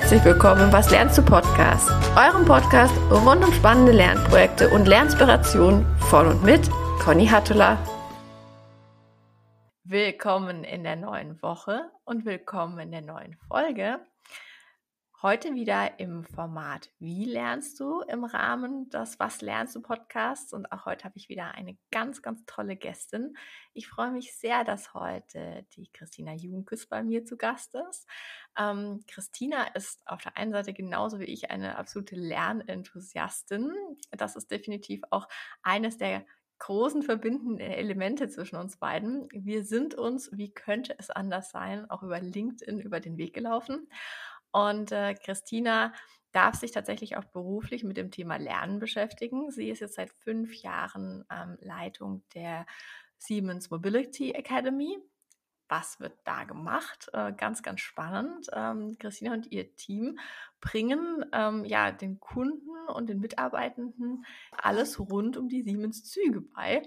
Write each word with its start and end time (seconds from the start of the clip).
herzlich 0.00 0.24
willkommen 0.24 0.62
im 0.62 0.72
Was 0.72 0.92
lernst 0.92 1.18
du 1.18 1.22
Podcast, 1.22 1.90
eurem 2.16 2.44
Podcast 2.44 2.94
rund 3.10 3.44
um 3.44 3.52
spannende 3.52 3.90
Lernprojekte 3.90 4.68
und 4.70 4.86
Lernspirationen 4.86 5.84
von 6.08 6.28
und 6.28 6.44
mit 6.44 6.70
Conny 7.00 7.26
Hattula. 7.26 7.76
Willkommen 9.82 10.62
in 10.62 10.84
der 10.84 10.94
neuen 10.94 11.42
Woche 11.42 11.90
und 12.04 12.24
willkommen 12.24 12.78
in 12.78 12.92
der 12.92 13.02
neuen 13.02 13.34
Folge. 13.48 13.98
Heute 15.20 15.56
wieder 15.56 15.98
im 15.98 16.22
Format 16.22 16.90
Wie 17.00 17.24
lernst 17.24 17.80
du 17.80 18.02
im 18.02 18.22
Rahmen 18.22 18.88
des 18.88 19.18
Was 19.18 19.40
lernst 19.40 19.74
du 19.74 19.82
Podcasts 19.82 20.52
und 20.52 20.70
auch 20.70 20.84
heute 20.84 21.02
habe 21.02 21.16
ich 21.16 21.28
wieder 21.28 21.56
eine 21.56 21.76
ganz, 21.90 22.22
ganz 22.22 22.44
tolle 22.46 22.76
Gästin. 22.76 23.36
Ich 23.74 23.88
freue 23.88 24.12
mich 24.12 24.36
sehr, 24.36 24.62
dass 24.62 24.94
heute 24.94 25.66
die 25.74 25.90
Christina 25.92 26.34
Junkes 26.34 26.86
bei 26.86 27.02
mir 27.02 27.24
zu 27.24 27.36
Gast 27.36 27.74
ist. 27.90 28.06
Ähm, 28.56 29.02
Christina 29.08 29.64
ist 29.74 30.06
auf 30.06 30.22
der 30.22 30.36
einen 30.36 30.52
Seite 30.52 30.72
genauso 30.72 31.18
wie 31.18 31.24
ich 31.24 31.50
eine 31.50 31.78
absolute 31.78 32.14
Lernenthusiastin. 32.14 33.72
Das 34.12 34.36
ist 34.36 34.52
definitiv 34.52 35.02
auch 35.10 35.26
eines 35.64 35.98
der 35.98 36.24
großen 36.60 37.02
verbindenden 37.02 37.58
Elemente 37.58 38.28
zwischen 38.28 38.56
uns 38.56 38.76
beiden. 38.76 39.28
Wir 39.32 39.64
sind 39.64 39.94
uns, 39.94 40.30
wie 40.32 40.52
könnte 40.52 40.94
es 40.98 41.10
anders 41.10 41.50
sein, 41.50 41.90
auch 41.90 42.02
über 42.02 42.20
LinkedIn 42.20 42.80
über 42.80 43.00
den 43.00 43.16
Weg 43.16 43.34
gelaufen. 43.34 43.88
Und 44.52 44.92
äh, 44.92 45.14
Christina 45.14 45.92
darf 46.32 46.54
sich 46.54 46.72
tatsächlich 46.72 47.16
auch 47.16 47.24
beruflich 47.24 47.84
mit 47.84 47.96
dem 47.96 48.10
Thema 48.10 48.36
Lernen 48.36 48.78
beschäftigen. 48.78 49.50
Sie 49.50 49.70
ist 49.70 49.80
jetzt 49.80 49.94
seit 49.94 50.10
fünf 50.10 50.54
Jahren 50.54 51.24
ähm, 51.30 51.56
Leitung 51.60 52.22
der 52.34 52.66
Siemens 53.16 53.70
Mobility 53.70 54.32
Academy. 54.32 54.98
Was 55.70 56.00
wird 56.00 56.14
da 56.24 56.44
gemacht? 56.44 57.10
Äh, 57.12 57.32
ganz, 57.32 57.62
ganz 57.62 57.80
spannend. 57.80 58.46
Ähm, 58.54 58.96
Christina 58.98 59.34
und 59.34 59.52
ihr 59.52 59.74
Team 59.76 60.18
bringen 60.60 61.26
ähm, 61.32 61.64
ja 61.64 61.92
den 61.92 62.20
Kunden 62.20 62.70
und 62.88 63.08
den 63.08 63.20
Mitarbeitenden 63.20 64.24
alles 64.52 64.98
rund 64.98 65.36
um 65.36 65.48
die 65.48 65.62
Siemens-Züge 65.62 66.40
bei. 66.40 66.82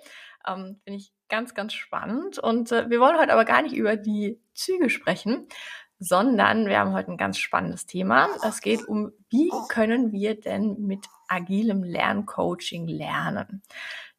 Ähm, 0.47 0.79
Finde 0.83 0.97
ich 0.97 1.13
ganz, 1.29 1.53
ganz 1.53 1.73
spannend. 1.73 2.39
Und 2.39 2.71
äh, 2.71 2.89
wir 2.89 2.99
wollen 2.99 3.19
heute 3.19 3.33
aber 3.33 3.45
gar 3.45 3.61
nicht 3.61 3.75
über 3.75 3.97
die 3.97 4.41
Züge 4.55 4.89
sprechen, 4.89 5.47
sondern 6.03 6.65
wir 6.65 6.79
haben 6.79 6.93
heute 6.93 7.11
ein 7.11 7.17
ganz 7.17 7.37
spannendes 7.37 7.85
Thema. 7.85 8.27
Es 8.43 8.61
geht 8.61 8.83
um, 8.87 9.11
wie 9.29 9.51
können 9.69 10.11
wir 10.11 10.37
denn 10.37 10.75
mit 10.79 11.05
agilem 11.27 11.83
Lerncoaching 11.83 12.87
lernen? 12.87 13.61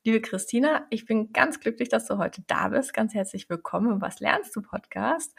Liebe 0.05 0.21
Christina, 0.21 0.87
ich 0.91 1.07
bin 1.07 1.33
ganz 1.33 1.59
glücklich, 1.59 1.89
dass 1.89 2.07
du 2.07 2.19
heute 2.19 2.43
da 2.47 2.69
bist. 2.69 2.95
Ganz 2.95 3.15
herzlich 3.15 3.51
willkommen 3.51 3.95
im 3.95 4.01
Was 4.01 4.21
lernst 4.21 4.55
du 4.55 4.63
Podcast. 4.63 5.37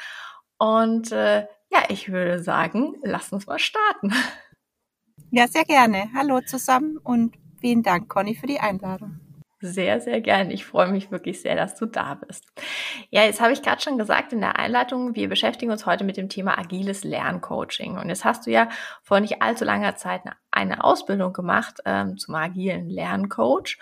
Und 0.57 1.13
äh, 1.13 1.47
ja, 1.71 1.83
ich 1.87 2.11
würde 2.11 2.43
sagen, 2.43 2.95
lass 3.03 3.31
uns 3.31 3.47
mal 3.47 3.59
starten. 3.59 4.13
Ja, 5.31 5.47
sehr 5.47 5.63
gerne. 5.63 6.09
Hallo 6.13 6.41
zusammen 6.41 6.97
und 6.97 7.37
vielen 7.61 7.83
Dank, 7.83 8.09
Conny, 8.09 8.35
für 8.35 8.47
die 8.47 8.59
Einladung. 8.59 9.22
Sehr, 9.65 10.01
sehr 10.01 10.19
gerne. 10.19 10.51
Ich 10.51 10.65
freue 10.65 10.91
mich 10.91 11.09
wirklich 11.09 11.41
sehr, 11.41 11.55
dass 11.55 11.75
du 11.75 11.85
da 11.85 12.15
bist. 12.15 12.45
Ja, 13.11 13.23
jetzt 13.23 13.39
habe 13.39 13.53
ich 13.53 13.61
gerade 13.61 13.81
schon 13.81 13.97
gesagt 13.97 14.33
in 14.33 14.41
der 14.41 14.59
Einleitung, 14.59 15.15
wir 15.15 15.29
beschäftigen 15.29 15.71
uns 15.71 15.85
heute 15.85 16.03
mit 16.03 16.17
dem 16.17 16.27
Thema 16.27 16.59
agiles 16.59 17.05
Lerncoaching. 17.05 17.97
Und 17.97 18.09
jetzt 18.09 18.25
hast 18.25 18.45
du 18.45 18.51
ja 18.51 18.67
vor 19.03 19.21
nicht 19.21 19.41
allzu 19.41 19.63
langer 19.63 19.95
Zeit 19.95 20.23
eine 20.51 20.83
Ausbildung 20.83 21.31
gemacht 21.31 21.79
ähm, 21.85 22.17
zum 22.17 22.35
agilen 22.35 22.89
Lerncoach. 22.89 23.77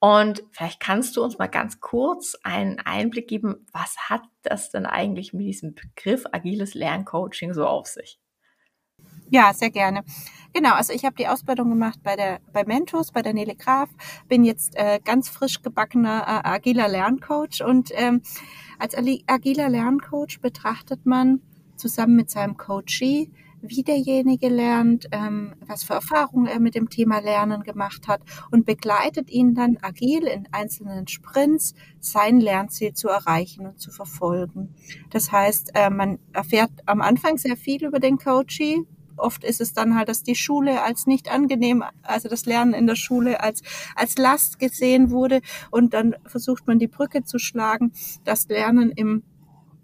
Und 0.00 0.42
vielleicht 0.50 0.80
kannst 0.80 1.14
du 1.14 1.22
uns 1.22 1.36
mal 1.36 1.48
ganz 1.48 1.78
kurz 1.80 2.34
einen 2.42 2.80
Einblick 2.80 3.28
geben, 3.28 3.66
was 3.70 3.98
hat 4.08 4.22
das 4.40 4.70
denn 4.70 4.86
eigentlich 4.86 5.34
mit 5.34 5.44
diesem 5.44 5.74
Begriff 5.74 6.24
agiles 6.32 6.72
Lerncoaching 6.72 7.52
so 7.52 7.66
auf 7.66 7.86
sich? 7.86 8.18
Ja, 9.30 9.52
sehr 9.52 9.70
gerne. 9.70 10.04
Genau, 10.54 10.72
also 10.72 10.92
ich 10.92 11.04
habe 11.04 11.16
die 11.16 11.28
Ausbildung 11.28 11.68
gemacht 11.68 12.00
bei 12.02 12.16
der 12.16 12.40
bei 12.52 12.64
Mentos, 12.64 13.12
bei 13.12 13.20
der 13.20 13.34
Nele 13.34 13.54
Graf, 13.54 13.90
bin 14.28 14.44
jetzt 14.44 14.74
äh, 14.76 14.98
ganz 15.04 15.28
frisch 15.28 15.62
gebackener 15.62 16.22
äh, 16.26 16.48
agiler 16.48 16.88
Lerncoach 16.88 17.62
und 17.64 17.90
ähm, 17.94 18.22
als 18.78 18.94
agiler 18.96 19.68
Lerncoach 19.68 20.40
betrachtet 20.40 21.04
man 21.04 21.42
zusammen 21.76 22.16
mit 22.16 22.30
seinem 22.30 22.56
Coachee, 22.56 23.30
wie 23.60 23.82
derjenige 23.82 24.48
lernt, 24.48 25.08
ähm, 25.12 25.54
was 25.66 25.84
für 25.84 25.94
Erfahrungen 25.94 26.46
er 26.46 26.60
mit 26.60 26.74
dem 26.74 26.88
Thema 26.88 27.18
Lernen 27.18 27.62
gemacht 27.62 28.08
hat 28.08 28.22
und 28.50 28.64
begleitet 28.64 29.30
ihn 29.30 29.54
dann 29.54 29.76
agil 29.82 30.24
in 30.26 30.48
einzelnen 30.52 31.06
Sprints, 31.08 31.74
sein 32.00 32.40
Lernziel 32.40 32.94
zu 32.94 33.08
erreichen 33.08 33.66
und 33.66 33.80
zu 33.80 33.90
verfolgen. 33.90 34.74
Das 35.10 35.30
heißt, 35.30 35.72
äh, 35.74 35.90
man 35.90 36.18
erfährt 36.32 36.70
am 36.86 37.02
Anfang 37.02 37.36
sehr 37.36 37.56
viel 37.56 37.84
über 37.84 37.98
den 38.00 38.16
Coachee, 38.18 38.84
oft 39.18 39.44
ist 39.44 39.60
es 39.60 39.72
dann 39.72 39.96
halt, 39.96 40.08
dass 40.08 40.22
die 40.22 40.34
Schule 40.34 40.82
als 40.82 41.06
nicht 41.06 41.30
angenehm, 41.30 41.84
also 42.02 42.28
das 42.28 42.46
Lernen 42.46 42.74
in 42.74 42.86
der 42.86 42.96
Schule 42.96 43.42
als, 43.42 43.62
als 43.94 44.16
Last 44.16 44.58
gesehen 44.58 45.10
wurde. 45.10 45.40
Und 45.70 45.94
dann 45.94 46.16
versucht 46.24 46.66
man 46.66 46.78
die 46.78 46.88
Brücke 46.88 47.24
zu 47.24 47.38
schlagen, 47.38 47.92
das 48.24 48.48
Lernen 48.48 48.90
im 48.90 49.22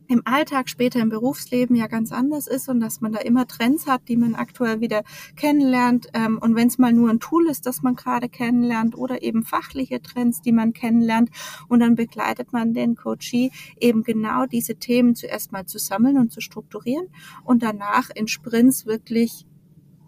im 0.09 0.22
Alltag 0.25 0.69
später 0.69 1.00
im 1.00 1.09
Berufsleben 1.09 1.76
ja 1.76 1.87
ganz 1.87 2.12
anders 2.12 2.47
ist 2.47 2.69
und 2.69 2.81
dass 2.81 3.00
man 3.00 3.12
da 3.12 3.20
immer 3.20 3.47
Trends 3.47 3.87
hat, 3.87 4.03
die 4.09 4.16
man 4.16 4.34
aktuell 4.34 4.81
wieder 4.81 5.03
kennenlernt. 5.37 6.09
Ähm, 6.12 6.38
und 6.38 6.54
wenn 6.54 6.69
es 6.69 6.78
mal 6.78 6.92
nur 6.92 7.10
ein 7.10 7.20
Tool 7.20 7.48
ist, 7.48 7.66
das 7.66 7.82
man 7.82 7.94
gerade 7.97 8.28
kennenlernt 8.28 8.97
oder 8.97 9.22
eben 9.22 9.44
fachliche 9.44 10.03
Trends, 10.03 10.42
die 10.42 10.53
man 10.53 10.72
kennenlernt. 10.72 11.31
Und 11.69 11.81
dann 11.81 11.94
begleitet 11.94 12.53
man 12.53 12.75
den 12.75 12.97
Coachee 12.97 13.50
eben 13.81 14.03
genau 14.03 14.47
diese 14.47 14.76
Themen 14.76 15.15
zuerst 15.15 15.53
mal 15.53 15.66
zu 15.66 15.78
sammeln 15.78 16.19
und 16.19 16.32
zu 16.32 16.41
strukturieren 16.41 17.09
und 17.44 17.62
danach 17.62 18.10
in 18.15 18.28
Sprints 18.28 18.86
wirklich 18.86 19.47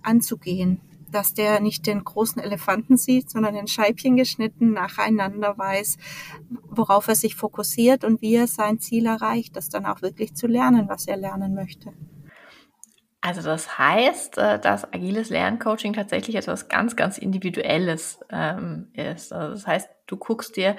anzugehen 0.02 0.80
dass 1.16 1.32
der 1.32 1.60
nicht 1.60 1.86
den 1.86 2.04
großen 2.04 2.42
Elefanten 2.42 2.98
sieht, 2.98 3.30
sondern 3.30 3.56
in 3.56 3.66
Scheibchen 3.66 4.16
geschnitten 4.16 4.74
nacheinander 4.74 5.56
weiß, 5.56 5.96
worauf 6.68 7.08
er 7.08 7.14
sich 7.14 7.36
fokussiert 7.36 8.04
und 8.04 8.20
wie 8.20 8.34
er 8.34 8.46
sein 8.46 8.80
Ziel 8.80 9.06
erreicht, 9.06 9.56
das 9.56 9.70
dann 9.70 9.86
auch 9.86 10.02
wirklich 10.02 10.34
zu 10.34 10.46
lernen, 10.46 10.90
was 10.90 11.06
er 11.06 11.16
lernen 11.16 11.54
möchte. 11.54 11.94
Also 13.22 13.40
das 13.40 13.78
heißt, 13.78 14.36
äh, 14.36 14.58
dass 14.60 14.92
agiles 14.92 15.30
Lerncoaching 15.30 15.94
tatsächlich 15.94 16.36
etwas 16.36 16.68
ganz, 16.68 16.96
ganz 16.96 17.16
Individuelles 17.16 18.20
ähm, 18.30 18.88
ist. 18.92 19.32
Also 19.32 19.54
das 19.54 19.66
heißt, 19.66 19.88
du 20.06 20.18
guckst 20.18 20.56
dir 20.56 20.76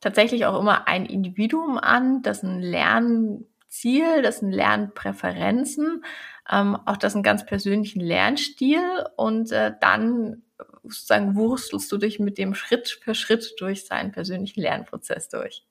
tatsächlich 0.00 0.46
auch 0.46 0.60
immer 0.60 0.86
ein 0.86 1.06
Individuum 1.06 1.76
an, 1.76 2.22
dessen 2.22 2.60
Lernziel, 2.60 4.22
dessen 4.22 4.52
Lernpräferenzen 4.52 6.04
ähm, 6.50 6.76
auch 6.86 6.96
das 6.96 7.14
einen 7.14 7.22
ganz 7.22 7.46
persönlichen 7.46 8.00
Lernstil 8.00 8.82
und 9.16 9.52
äh, 9.52 9.72
dann 9.80 10.42
sozusagen 10.82 11.34
wurstelst 11.36 11.90
du 11.92 11.98
dich 11.98 12.18
mit 12.18 12.38
dem 12.38 12.54
Schritt 12.54 12.88
für 13.02 13.14
Schritt 13.14 13.54
durch 13.58 13.86
seinen 13.86 14.12
persönlichen 14.12 14.60
Lernprozess 14.60 15.28
durch. 15.28 15.64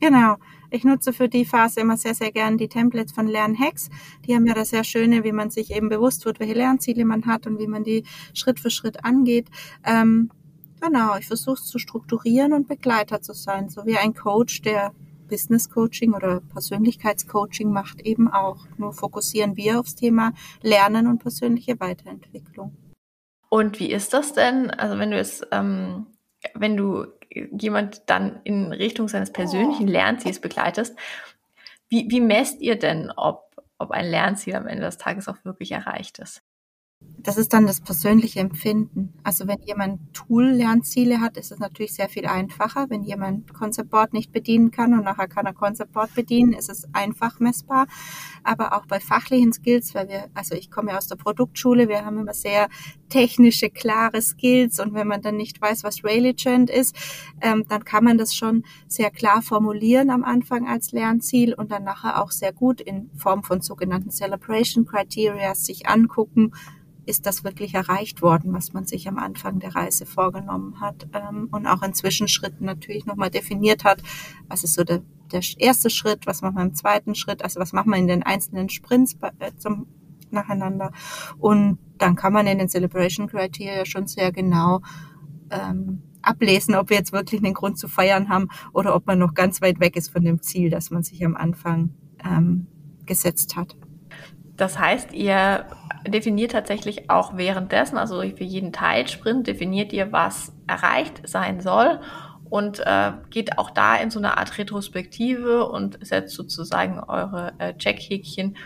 Genau. 0.00 0.36
Ich 0.70 0.84
nutze 0.84 1.12
für 1.12 1.28
die 1.28 1.44
Phase 1.44 1.80
immer 1.80 1.96
sehr, 1.96 2.14
sehr 2.14 2.30
gern 2.30 2.58
die 2.58 2.68
Templates 2.68 3.12
von 3.12 3.26
Lernhacks. 3.26 3.88
Die 4.26 4.34
haben 4.34 4.46
ja 4.46 4.54
das 4.54 4.70
sehr 4.70 4.84
schöne, 4.84 5.24
wie 5.24 5.32
man 5.32 5.50
sich 5.50 5.74
eben 5.74 5.88
bewusst 5.88 6.24
wird, 6.26 6.38
welche 6.38 6.54
Lernziele 6.54 7.04
man 7.04 7.26
hat 7.26 7.46
und 7.46 7.58
wie 7.58 7.66
man 7.66 7.82
die 7.82 8.04
Schritt 8.34 8.60
für 8.60 8.70
Schritt 8.70 9.04
angeht. 9.04 9.48
Ähm, 9.84 10.30
genau, 10.80 11.16
ich 11.16 11.26
versuche 11.26 11.54
es 11.54 11.66
zu 11.66 11.78
strukturieren 11.78 12.52
und 12.52 12.68
Begleiter 12.68 13.22
zu 13.22 13.32
sein, 13.32 13.68
so 13.68 13.86
wie 13.86 13.96
ein 13.96 14.12
Coach, 14.14 14.60
der 14.62 14.92
Business 15.28 15.70
Coaching 15.70 16.14
oder 16.14 16.40
Persönlichkeitscoaching 16.40 17.70
macht 17.70 18.00
eben 18.00 18.28
auch. 18.30 18.66
Nur 18.78 18.92
fokussieren 18.92 19.56
wir 19.56 19.80
aufs 19.80 19.94
Thema 19.94 20.32
Lernen 20.62 21.06
und 21.06 21.18
persönliche 21.18 21.78
Weiterentwicklung. 21.80 22.76
Und 23.48 23.78
wie 23.78 23.92
ist 23.92 24.12
das 24.12 24.32
denn? 24.32 24.70
Also 24.70 24.98
wenn 24.98 25.10
du 25.10 25.18
es, 25.18 25.42
ähm, 25.52 26.06
wenn 26.54 26.76
du 26.76 27.06
jemand 27.30 28.02
dann 28.06 28.40
in 28.44 28.72
Richtung 28.72 29.08
seines 29.08 29.32
persönlichen 29.32 29.88
Lernziels 29.88 30.40
begleitest, 30.40 30.96
wie, 31.88 32.06
wie 32.10 32.20
messt 32.20 32.60
ihr 32.60 32.78
denn, 32.78 33.12
ob, 33.16 33.56
ob 33.78 33.90
ein 33.90 34.06
Lernziel 34.06 34.56
am 34.56 34.66
Ende 34.66 34.84
des 34.84 34.98
Tages 34.98 35.28
auch 35.28 35.44
wirklich 35.44 35.72
erreicht 35.72 36.18
ist? 36.18 36.42
Das 37.26 37.38
ist 37.38 37.52
dann 37.52 37.66
das 37.66 37.80
persönliche 37.80 38.38
Empfinden. 38.38 39.12
Also 39.24 39.48
wenn 39.48 39.60
jemand 39.62 39.98
Tool-Lernziele 40.14 41.20
hat, 41.20 41.36
ist 41.36 41.50
es 41.50 41.58
natürlich 41.58 41.92
sehr 41.92 42.08
viel 42.08 42.26
einfacher. 42.26 42.86
Wenn 42.88 43.02
jemand 43.02 43.52
Concept 43.52 43.90
Board 43.90 44.12
nicht 44.12 44.30
bedienen 44.30 44.70
kann 44.70 44.94
und 44.94 45.04
nachher 45.04 45.26
kann 45.26 45.44
er 45.44 45.52
Concept 45.52 45.92
Board 45.92 46.14
bedienen, 46.14 46.52
ist 46.52 46.70
es 46.70 46.86
einfach 46.92 47.40
messbar. 47.40 47.88
Aber 48.44 48.76
auch 48.76 48.86
bei 48.86 49.00
fachlichen 49.00 49.52
Skills, 49.52 49.92
weil 49.92 50.08
wir, 50.08 50.26
also 50.34 50.54
ich 50.54 50.70
komme 50.70 50.92
ja 50.92 50.98
aus 50.98 51.08
der 51.08 51.16
Produktschule, 51.16 51.88
wir 51.88 52.04
haben 52.04 52.16
immer 52.18 52.32
sehr 52.32 52.68
technische, 53.08 53.70
klare 53.70 54.22
Skills 54.22 54.78
und 54.78 54.94
wenn 54.94 55.08
man 55.08 55.20
dann 55.20 55.36
nicht 55.36 55.60
weiß, 55.60 55.82
was 55.82 56.04
Raylegend 56.04 56.70
ist, 56.70 56.94
ähm, 57.40 57.64
dann 57.68 57.84
kann 57.84 58.04
man 58.04 58.18
das 58.18 58.36
schon 58.36 58.62
sehr 58.86 59.10
klar 59.10 59.42
formulieren 59.42 60.10
am 60.10 60.22
Anfang 60.22 60.68
als 60.68 60.92
Lernziel 60.92 61.54
und 61.54 61.72
dann 61.72 61.82
nachher 61.82 62.22
auch 62.22 62.30
sehr 62.30 62.52
gut 62.52 62.80
in 62.80 63.10
Form 63.16 63.42
von 63.42 63.62
sogenannten 63.62 64.10
Celebration 64.10 64.86
Criteria 64.86 65.56
sich 65.56 65.88
angucken, 65.88 66.52
ist 67.06 67.24
das 67.24 67.44
wirklich 67.44 67.74
erreicht 67.74 68.20
worden, 68.20 68.52
was 68.52 68.72
man 68.72 68.84
sich 68.84 69.08
am 69.08 69.18
Anfang 69.18 69.60
der 69.60 69.74
Reise 69.74 70.06
vorgenommen 70.06 70.80
hat 70.80 71.06
ähm, 71.14 71.48
und 71.52 71.66
auch 71.66 71.82
in 71.82 71.94
Zwischenschritten 71.94 72.66
natürlich 72.66 73.06
nochmal 73.06 73.30
definiert 73.30 73.84
hat, 73.84 74.02
was 74.48 74.64
ist 74.64 74.74
so 74.74 74.84
der, 74.84 75.02
der 75.32 75.40
erste 75.58 75.88
Schritt, 75.88 76.26
was 76.26 76.42
machen 76.42 76.56
wir 76.56 76.62
im 76.62 76.74
zweiten 76.74 77.14
Schritt, 77.14 77.42
also 77.42 77.60
was 77.60 77.72
machen 77.72 77.90
wir 77.90 77.98
in 77.98 78.08
den 78.08 78.24
einzelnen 78.24 78.68
Sprints 78.68 79.16
äh, 79.38 79.52
zum 79.56 79.86
nacheinander. 80.30 80.92
Und 81.38 81.78
dann 81.98 82.16
kann 82.16 82.32
man 82.32 82.46
in 82.46 82.58
den 82.58 82.68
Celebration 82.68 83.28
Criteria 83.28 83.86
schon 83.86 84.06
sehr 84.06 84.32
genau 84.32 84.80
ähm, 85.50 86.02
ablesen, 86.22 86.74
ob 86.74 86.90
wir 86.90 86.96
jetzt 86.96 87.12
wirklich 87.12 87.42
einen 87.42 87.54
Grund 87.54 87.78
zu 87.78 87.88
feiern 87.88 88.28
haben 88.28 88.48
oder 88.72 88.94
ob 88.94 89.06
man 89.06 89.18
noch 89.18 89.34
ganz 89.34 89.62
weit 89.62 89.80
weg 89.80 89.96
ist 89.96 90.08
von 90.08 90.24
dem 90.24 90.42
Ziel, 90.42 90.70
das 90.70 90.90
man 90.90 91.02
sich 91.02 91.24
am 91.24 91.36
Anfang 91.36 91.90
ähm, 92.24 92.66
gesetzt 93.06 93.56
hat. 93.56 93.76
Das 94.56 94.78
heißt, 94.78 95.12
ihr 95.12 95.66
definiert 96.06 96.52
tatsächlich 96.52 97.10
auch 97.10 97.36
währenddessen, 97.36 97.98
also 97.98 98.20
für 98.20 98.44
jeden 98.44 98.72
Teilsprint, 98.72 99.46
definiert 99.46 99.92
ihr, 99.92 100.12
was 100.12 100.52
erreicht 100.66 101.22
sein 101.28 101.60
soll 101.60 102.00
und 102.48 102.80
äh, 102.80 103.12
geht 103.30 103.58
auch 103.58 103.70
da 103.70 103.96
in 103.96 104.10
so 104.10 104.18
eine 104.18 104.38
Art 104.38 104.56
Retrospektive 104.56 105.66
und 105.66 105.98
setzt 106.06 106.34
sozusagen 106.34 107.00
eure 107.00 107.52
äh, 107.58 107.74
Checkhäkchen, 107.74 108.56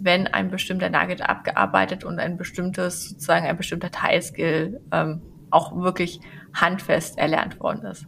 wenn 0.00 0.26
ein 0.26 0.50
bestimmter 0.50 0.90
Nugget 0.90 1.22
abgearbeitet 1.22 2.04
und 2.04 2.18
ein 2.18 2.36
bestimmtes, 2.36 3.10
sozusagen 3.10 3.46
ein 3.46 3.56
bestimmter 3.56 3.90
Teilskill 3.90 4.80
ähm, 4.92 5.22
auch 5.50 5.76
wirklich 5.76 6.20
handfest 6.54 7.18
erlernt 7.18 7.60
worden 7.60 7.86
ist. 7.86 8.06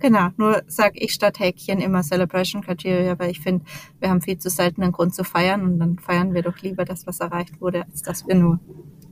Genau, 0.00 0.28
nur 0.38 0.62
sage 0.66 0.98
ich 0.98 1.12
statt 1.12 1.38
Häkchen 1.38 1.80
immer 1.80 2.02
Celebration 2.02 2.62
Criteria, 2.62 3.18
weil 3.18 3.30
ich 3.30 3.40
finde, 3.40 3.66
wir 3.98 4.08
haben 4.08 4.22
viel 4.22 4.38
zu 4.38 4.48
selten 4.48 4.82
einen 4.82 4.92
Grund 4.92 5.14
zu 5.14 5.24
feiern 5.24 5.62
und 5.62 5.78
dann 5.78 5.98
feiern 5.98 6.32
wir 6.32 6.42
doch 6.42 6.58
lieber 6.58 6.86
das, 6.86 7.06
was 7.06 7.20
erreicht 7.20 7.60
wurde, 7.60 7.84
als 7.84 8.02
dass 8.02 8.26
wir 8.26 8.34
nur, 8.34 8.58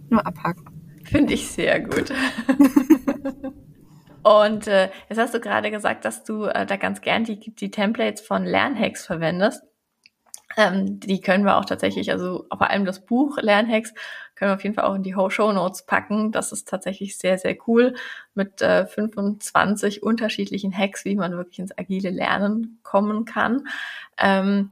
nur 0.09 0.27
abhaken. 0.27 0.65
Finde 1.05 1.35
ich 1.35 1.49
sehr 1.49 1.81
gut. 1.81 2.13
und 4.23 4.67
äh, 4.67 4.89
jetzt 5.11 5.19
hast 5.19 5.35
du 5.35 5.41
gerade 5.41 5.71
gesagt, 5.71 6.07
dass 6.07 6.25
du 6.25 6.45
äh, 6.45 6.65
da 6.65 6.77
ganz 6.77 7.03
gern 7.03 7.25
die, 7.25 7.39
die 7.39 7.71
Templates 7.71 8.23
von 8.23 8.45
Lernhacks 8.45 9.05
verwendest. 9.05 9.63
Ähm, 10.57 10.99
die 11.01 11.21
können 11.21 11.45
wir 11.45 11.59
auch 11.59 11.67
tatsächlich, 11.67 12.11
also 12.11 12.47
vor 12.49 12.71
allem 12.71 12.87
das 12.87 13.05
Buch 13.05 13.37
Lernhacks 13.41 13.93
können 14.39 14.53
wir 14.53 14.55
auf 14.55 14.63
jeden 14.63 14.77
Fall 14.77 14.85
auch 14.85 14.95
in 14.95 15.03
die 15.03 15.15
Show 15.29 15.53
Notes 15.53 15.83
packen. 15.83 16.31
Das 16.31 16.53
ist 16.53 16.69
tatsächlich 16.69 17.19
sehr, 17.19 17.39
sehr 17.39 17.57
cool 17.67 17.95
mit 18.35 18.63
äh, 18.63 18.87
25 18.87 20.03
unterschiedlichen 20.03 20.77
Hacks, 20.77 21.05
wie 21.05 21.17
man 21.17 21.33
wirklich 21.33 21.59
ins 21.59 21.77
agile 21.77 22.11
Lernen 22.11 22.79
kommen 22.85 23.25
kann. 23.25 23.67
Ähm, 24.17 24.71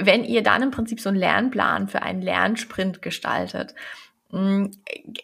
wenn 0.00 0.24
ihr 0.24 0.44
dann 0.44 0.62
im 0.62 0.70
Prinzip 0.70 1.00
so 1.00 1.08
einen 1.08 1.18
Lernplan 1.18 1.88
für 1.88 2.02
einen 2.02 2.22
Lernsprint 2.22 3.02
gestaltet, 3.02 3.74
hm, 4.30 4.70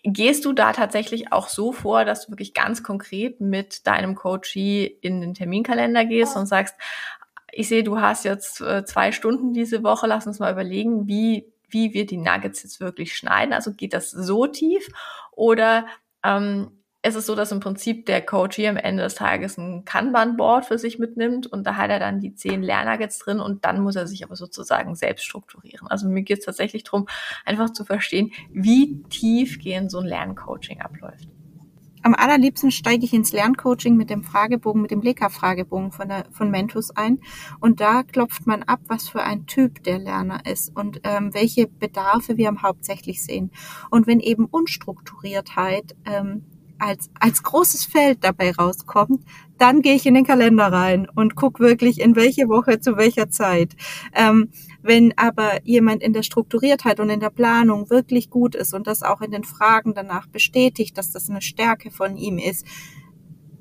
Gehst 0.02 0.44
du 0.44 0.52
da 0.52 0.72
tatsächlich 0.72 1.32
auch 1.32 1.48
so 1.48 1.72
vor, 1.72 2.04
dass 2.04 2.26
du 2.26 2.32
wirklich 2.32 2.52
ganz 2.54 2.82
konkret 2.82 3.40
mit 3.40 3.86
deinem 3.86 4.14
Coachee 4.14 4.84
in 4.84 5.20
den 5.22 5.34
Terminkalender 5.34 6.04
gehst 6.04 6.36
und 6.36 6.46
sagst, 6.46 6.74
ich 7.52 7.68
sehe, 7.68 7.82
du 7.82 8.00
hast 8.00 8.24
jetzt 8.24 8.60
äh, 8.60 8.84
zwei 8.84 9.12
Stunden 9.12 9.54
diese 9.54 9.82
Woche, 9.82 10.06
lass 10.06 10.26
uns 10.26 10.38
mal 10.40 10.52
überlegen, 10.52 11.06
wie 11.06 11.46
wie 11.68 11.94
wir 11.94 12.06
die 12.06 12.16
Nuggets 12.16 12.62
jetzt 12.62 12.80
wirklich 12.80 13.16
schneiden. 13.16 13.52
Also 13.52 13.72
geht 13.72 13.92
das 13.92 14.10
so 14.10 14.46
tief 14.46 14.88
oder 15.32 15.86
ähm, 16.24 16.78
ist 17.02 17.14
es 17.14 17.26
so, 17.26 17.34
dass 17.34 17.52
im 17.52 17.60
Prinzip 17.60 18.06
der 18.06 18.20
Coach 18.24 18.56
hier 18.56 18.70
am 18.70 18.76
Ende 18.76 19.04
des 19.04 19.14
Tages 19.14 19.56
ein 19.56 19.84
Kanban-Board 19.84 20.66
für 20.66 20.78
sich 20.78 20.98
mitnimmt 20.98 21.46
und 21.46 21.64
da 21.64 21.76
hat 21.76 21.90
er 21.90 22.00
dann 22.00 22.20
die 22.20 22.34
zehn 22.34 22.62
Lernnuggets 22.62 23.18
drin 23.18 23.38
und 23.38 23.64
dann 23.64 23.80
muss 23.80 23.94
er 23.96 24.06
sich 24.06 24.24
aber 24.24 24.34
sozusagen 24.34 24.96
selbst 24.96 25.24
strukturieren. 25.24 25.86
Also 25.88 26.08
mir 26.08 26.22
geht 26.22 26.40
es 26.40 26.44
tatsächlich 26.44 26.82
darum, 26.82 27.06
einfach 27.44 27.70
zu 27.70 27.84
verstehen, 27.84 28.32
wie 28.50 29.02
tiefgehend 29.04 29.90
so 29.90 29.98
ein 29.98 30.06
Lerncoaching 30.06 30.80
abläuft. 30.80 31.28
Am 32.08 32.14
allerliebsten 32.14 32.70
steige 32.70 33.04
ich 33.04 33.12
ins 33.12 33.32
Lerncoaching 33.32 33.94
mit 33.94 34.08
dem 34.08 34.24
Fragebogen, 34.24 34.80
mit 34.80 34.90
dem 34.90 35.02
Leka-Fragebogen 35.02 35.92
von, 35.92 36.08
von 36.30 36.50
Mentus 36.50 36.90
ein. 36.90 37.18
Und 37.60 37.82
da 37.82 38.02
klopft 38.02 38.46
man 38.46 38.62
ab, 38.62 38.80
was 38.88 39.10
für 39.10 39.22
ein 39.22 39.44
Typ 39.44 39.84
der 39.84 39.98
Lerner 39.98 40.40
ist 40.46 40.74
und 40.74 41.02
ähm, 41.04 41.34
welche 41.34 41.66
Bedarfe 41.66 42.38
wir 42.38 42.50
hauptsächlich 42.62 43.22
sehen. 43.22 43.50
Und 43.90 44.06
wenn 44.06 44.20
eben 44.20 44.46
Unstrukturiertheit 44.46 45.96
ähm, 46.06 46.46
als, 46.78 47.10
als 47.18 47.42
großes 47.42 47.84
Feld 47.84 48.18
dabei 48.22 48.52
rauskommt, 48.52 49.24
dann 49.58 49.82
gehe 49.82 49.94
ich 49.94 50.06
in 50.06 50.14
den 50.14 50.24
Kalender 50.24 50.72
rein 50.72 51.08
und 51.14 51.34
guck 51.34 51.60
wirklich, 51.60 52.00
in 52.00 52.16
welche 52.16 52.48
Woche 52.48 52.80
zu 52.80 52.96
welcher 52.96 53.28
Zeit. 53.30 53.74
Ähm, 54.14 54.50
wenn 54.82 55.12
aber 55.16 55.64
jemand 55.64 56.02
in 56.02 56.12
der 56.12 56.22
Strukturiertheit 56.22 57.00
und 57.00 57.10
in 57.10 57.20
der 57.20 57.30
Planung 57.30 57.90
wirklich 57.90 58.30
gut 58.30 58.54
ist 58.54 58.74
und 58.74 58.86
das 58.86 59.02
auch 59.02 59.20
in 59.20 59.32
den 59.32 59.44
Fragen 59.44 59.94
danach 59.94 60.26
bestätigt, 60.28 60.96
dass 60.96 61.10
das 61.10 61.28
eine 61.28 61.42
Stärke 61.42 61.90
von 61.90 62.16
ihm 62.16 62.38
ist, 62.38 62.64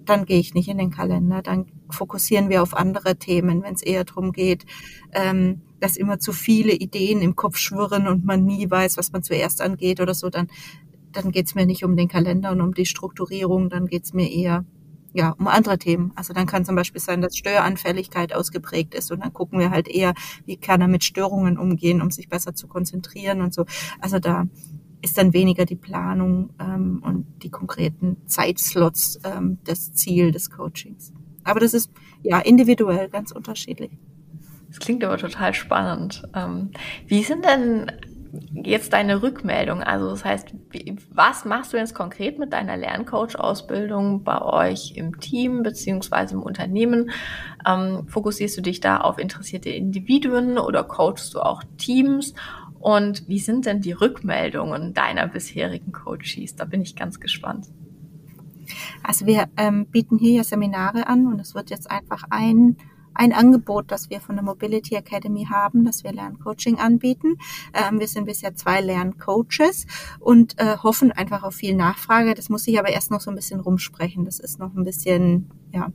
dann 0.06 0.26
gehe 0.26 0.40
ich 0.40 0.54
nicht 0.54 0.70
in 0.70 0.78
den 0.78 0.92
Kalender. 0.92 1.42
Dann 1.42 1.66
fokussieren 1.90 2.50
wir 2.50 2.62
auf 2.62 2.76
andere 2.76 3.18
Themen, 3.18 3.64
wenn 3.64 3.74
es 3.74 3.84
eher 3.84 4.04
darum 4.04 4.32
geht, 4.32 4.66
ähm, 5.12 5.62
dass 5.80 5.98
immer 5.98 6.20
zu 6.20 6.34
viele 6.34 6.74
Ideen 6.74 7.22
im 7.22 7.36
Kopf 7.36 7.58
schwirren 7.58 8.08
und 8.08 8.26
man 8.26 8.46
nie 8.46 8.70
weiß, 8.70 8.98
was 8.98 9.12
man 9.12 9.24
zuerst 9.24 9.62
angeht 9.62 10.00
oder 10.00 10.14
so, 10.14 10.30
dann 10.30 10.48
dann 11.12 11.32
geht's 11.32 11.56
mir 11.56 11.66
nicht 11.66 11.84
um 11.84 11.96
den 11.96 12.08
Kalender 12.08 12.52
und 12.52 12.62
um 12.62 12.74
die 12.74 12.86
Strukturierung, 12.86 13.70
dann 13.70 13.88
geht's 13.88 14.14
mir 14.14 14.30
eher 14.32 14.66
ja, 15.14 15.34
um 15.40 15.48
andere 15.48 15.78
Themen. 15.78 16.12
Also 16.16 16.34
dann 16.34 16.46
kann 16.46 16.64
zum 16.64 16.76
Beispiel 16.76 17.02
sein, 17.02 17.22
dass 17.22 17.36
Störanfälligkeit 17.36 18.34
ausgeprägt 18.34 18.94
ist 18.94 19.12
und 19.12 19.22
dann 19.22 19.34
gucken 19.34 19.60
wir 19.60 19.72
halt 19.72 19.88
eher, 19.88 20.14
wie 20.46 20.58
kann 20.58 20.82
er 20.82 20.88
mit 20.88 21.04
Störungen 21.04 21.58
umgehen, 21.58 22.02
um 22.02 22.12
sich 22.12 22.30
besser 22.30 22.54
zu 22.54 22.68
konzentrieren 22.68 23.42
und 23.42 23.54
so. 23.54 23.66
Also 24.00 24.20
da 24.20 24.46
ist 25.02 25.18
dann 25.18 25.34
weniger 25.34 25.66
die 25.66 25.76
Planung 25.76 26.52
ähm, 26.60 27.02
und 27.04 27.26
die 27.44 27.50
konkreten 27.50 28.18
Zeitslots 28.28 29.20
ähm, 29.24 29.58
das 29.64 29.94
Ziel 29.94 30.32
des 30.32 30.50
Coachings. 30.50 31.14
Aber 31.44 31.60
das 31.60 31.74
ist 31.74 31.90
ja 32.24 32.40
individuell 32.40 33.10
ganz 33.10 33.32
unterschiedlich. 33.32 33.92
Das 34.68 34.80
klingt 34.80 35.04
aber 35.04 35.18
total 35.18 35.54
spannend. 35.54 36.24
Ähm, 36.36 36.72
wie 37.08 37.24
sind 37.24 37.46
denn 37.46 37.92
jetzt 38.54 38.94
deine 38.94 39.22
Rückmeldung? 39.22 39.84
Also 39.84 40.10
das 40.10 40.26
heißt, 40.26 40.54
was 41.12 41.46
machst 41.46 41.74
du 41.74 41.78
jetzt 41.78 41.96
konkret 41.96 42.40
mit 42.40 42.54
deiner 42.54 42.78
Lerncoach-Ausbildung 42.78 44.24
bei 44.24 44.42
euch 44.42 44.94
im 44.96 45.20
Team 45.20 45.64
beziehungsweise 45.64 46.36
im 46.36 46.44
Unternehmen? 46.44 47.12
Ähm, 47.68 48.08
fokussierst 48.08 48.58
du 48.58 48.62
dich 48.62 48.80
da 48.80 48.98
auf 48.98 49.18
interessierte 49.18 49.70
Individuen 49.70 50.58
oder 50.58 50.84
coachst 50.84 51.34
du 51.34 51.40
auch 51.40 51.64
Teams? 51.78 52.34
Und 52.80 53.28
wie 53.28 53.40
sind 53.40 53.66
denn 53.66 53.82
die 53.82 53.92
Rückmeldungen 53.92 54.94
deiner 54.94 55.28
bisherigen 55.28 55.92
Coaches? 55.92 56.56
Da 56.56 56.66
bin 56.66 56.82
ich 56.82 56.96
ganz 56.96 57.20
gespannt. 57.20 57.68
Also 59.04 59.26
wir 59.26 59.48
ähm, 59.58 59.88
bieten 59.88 60.18
hier 60.18 60.38
ja 60.38 60.44
Seminare 60.44 61.08
an 61.08 61.28
und 61.28 61.40
es 61.40 61.56
wird 61.56 61.70
jetzt 61.70 61.90
einfach 61.90 62.24
ein 62.30 62.78
ein 63.18 63.34
Angebot, 63.34 63.92
das 63.92 64.10
wir 64.10 64.22
von 64.22 64.36
der 64.36 64.44
Mobility 64.44 64.96
Academy 64.96 65.46
haben, 65.46 65.86
dass 65.86 66.04
wir 66.04 66.14
Lerncoaching 66.14 66.78
anbieten. 66.78 67.38
Ähm, 67.74 68.00
wir 68.00 68.08
sind 68.08 68.26
bisher 68.26 68.56
zwei 68.56 68.82
Lerncoaches 68.82 69.88
und 70.20 70.60
äh, 70.60 70.78
hoffen 70.78 71.12
einfach 71.12 71.44
auf 71.44 71.56
viel 71.56 71.76
Nachfrage. 71.76 72.34
Das 72.34 72.50
muss 72.50 72.68
ich 72.68 72.80
aber 72.80 72.90
erst 72.90 73.12
noch 73.12 73.22
so 73.22 73.32
ein 73.32 73.36
bisschen 73.36 73.60
rumsprechen. 73.60 74.26
Das 74.26 74.40
ist 74.40 74.60
noch 74.60 74.76
ein 74.76 74.84
bisschen, 74.84 75.50
ja, 75.72 75.92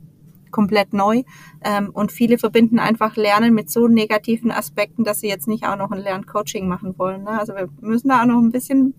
komplett 0.53 0.93
neu. 0.93 1.23
Ähm, 1.61 1.89
und 1.91 2.13
viele 2.13 2.37
verbinden 2.37 2.79
einfach 2.79 3.17
Lernen 3.17 3.53
mit 3.53 3.69
so 3.69 3.89
negativen 3.89 4.51
Aspekten, 4.51 5.03
dass 5.03 5.19
sie 5.19 5.27
jetzt 5.27 5.47
nicht 5.49 5.65
auch 5.65 5.75
noch 5.75 5.91
ein 5.91 5.99
Lerncoaching 5.99 6.67
machen 6.67 6.97
wollen. 6.97 7.23
Ne? 7.23 7.37
Also 7.37 7.55
wir 7.55 7.67
müssen 7.81 8.07
da 8.07 8.21
auch 8.21 8.27
noch 8.27 8.39
ein 8.39 8.51
bisschen 8.51 8.93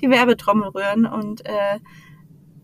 die 0.00 0.10
Werbetrommel 0.10 0.68
rühren 0.68 1.06
und 1.06 1.44
äh, 1.44 1.80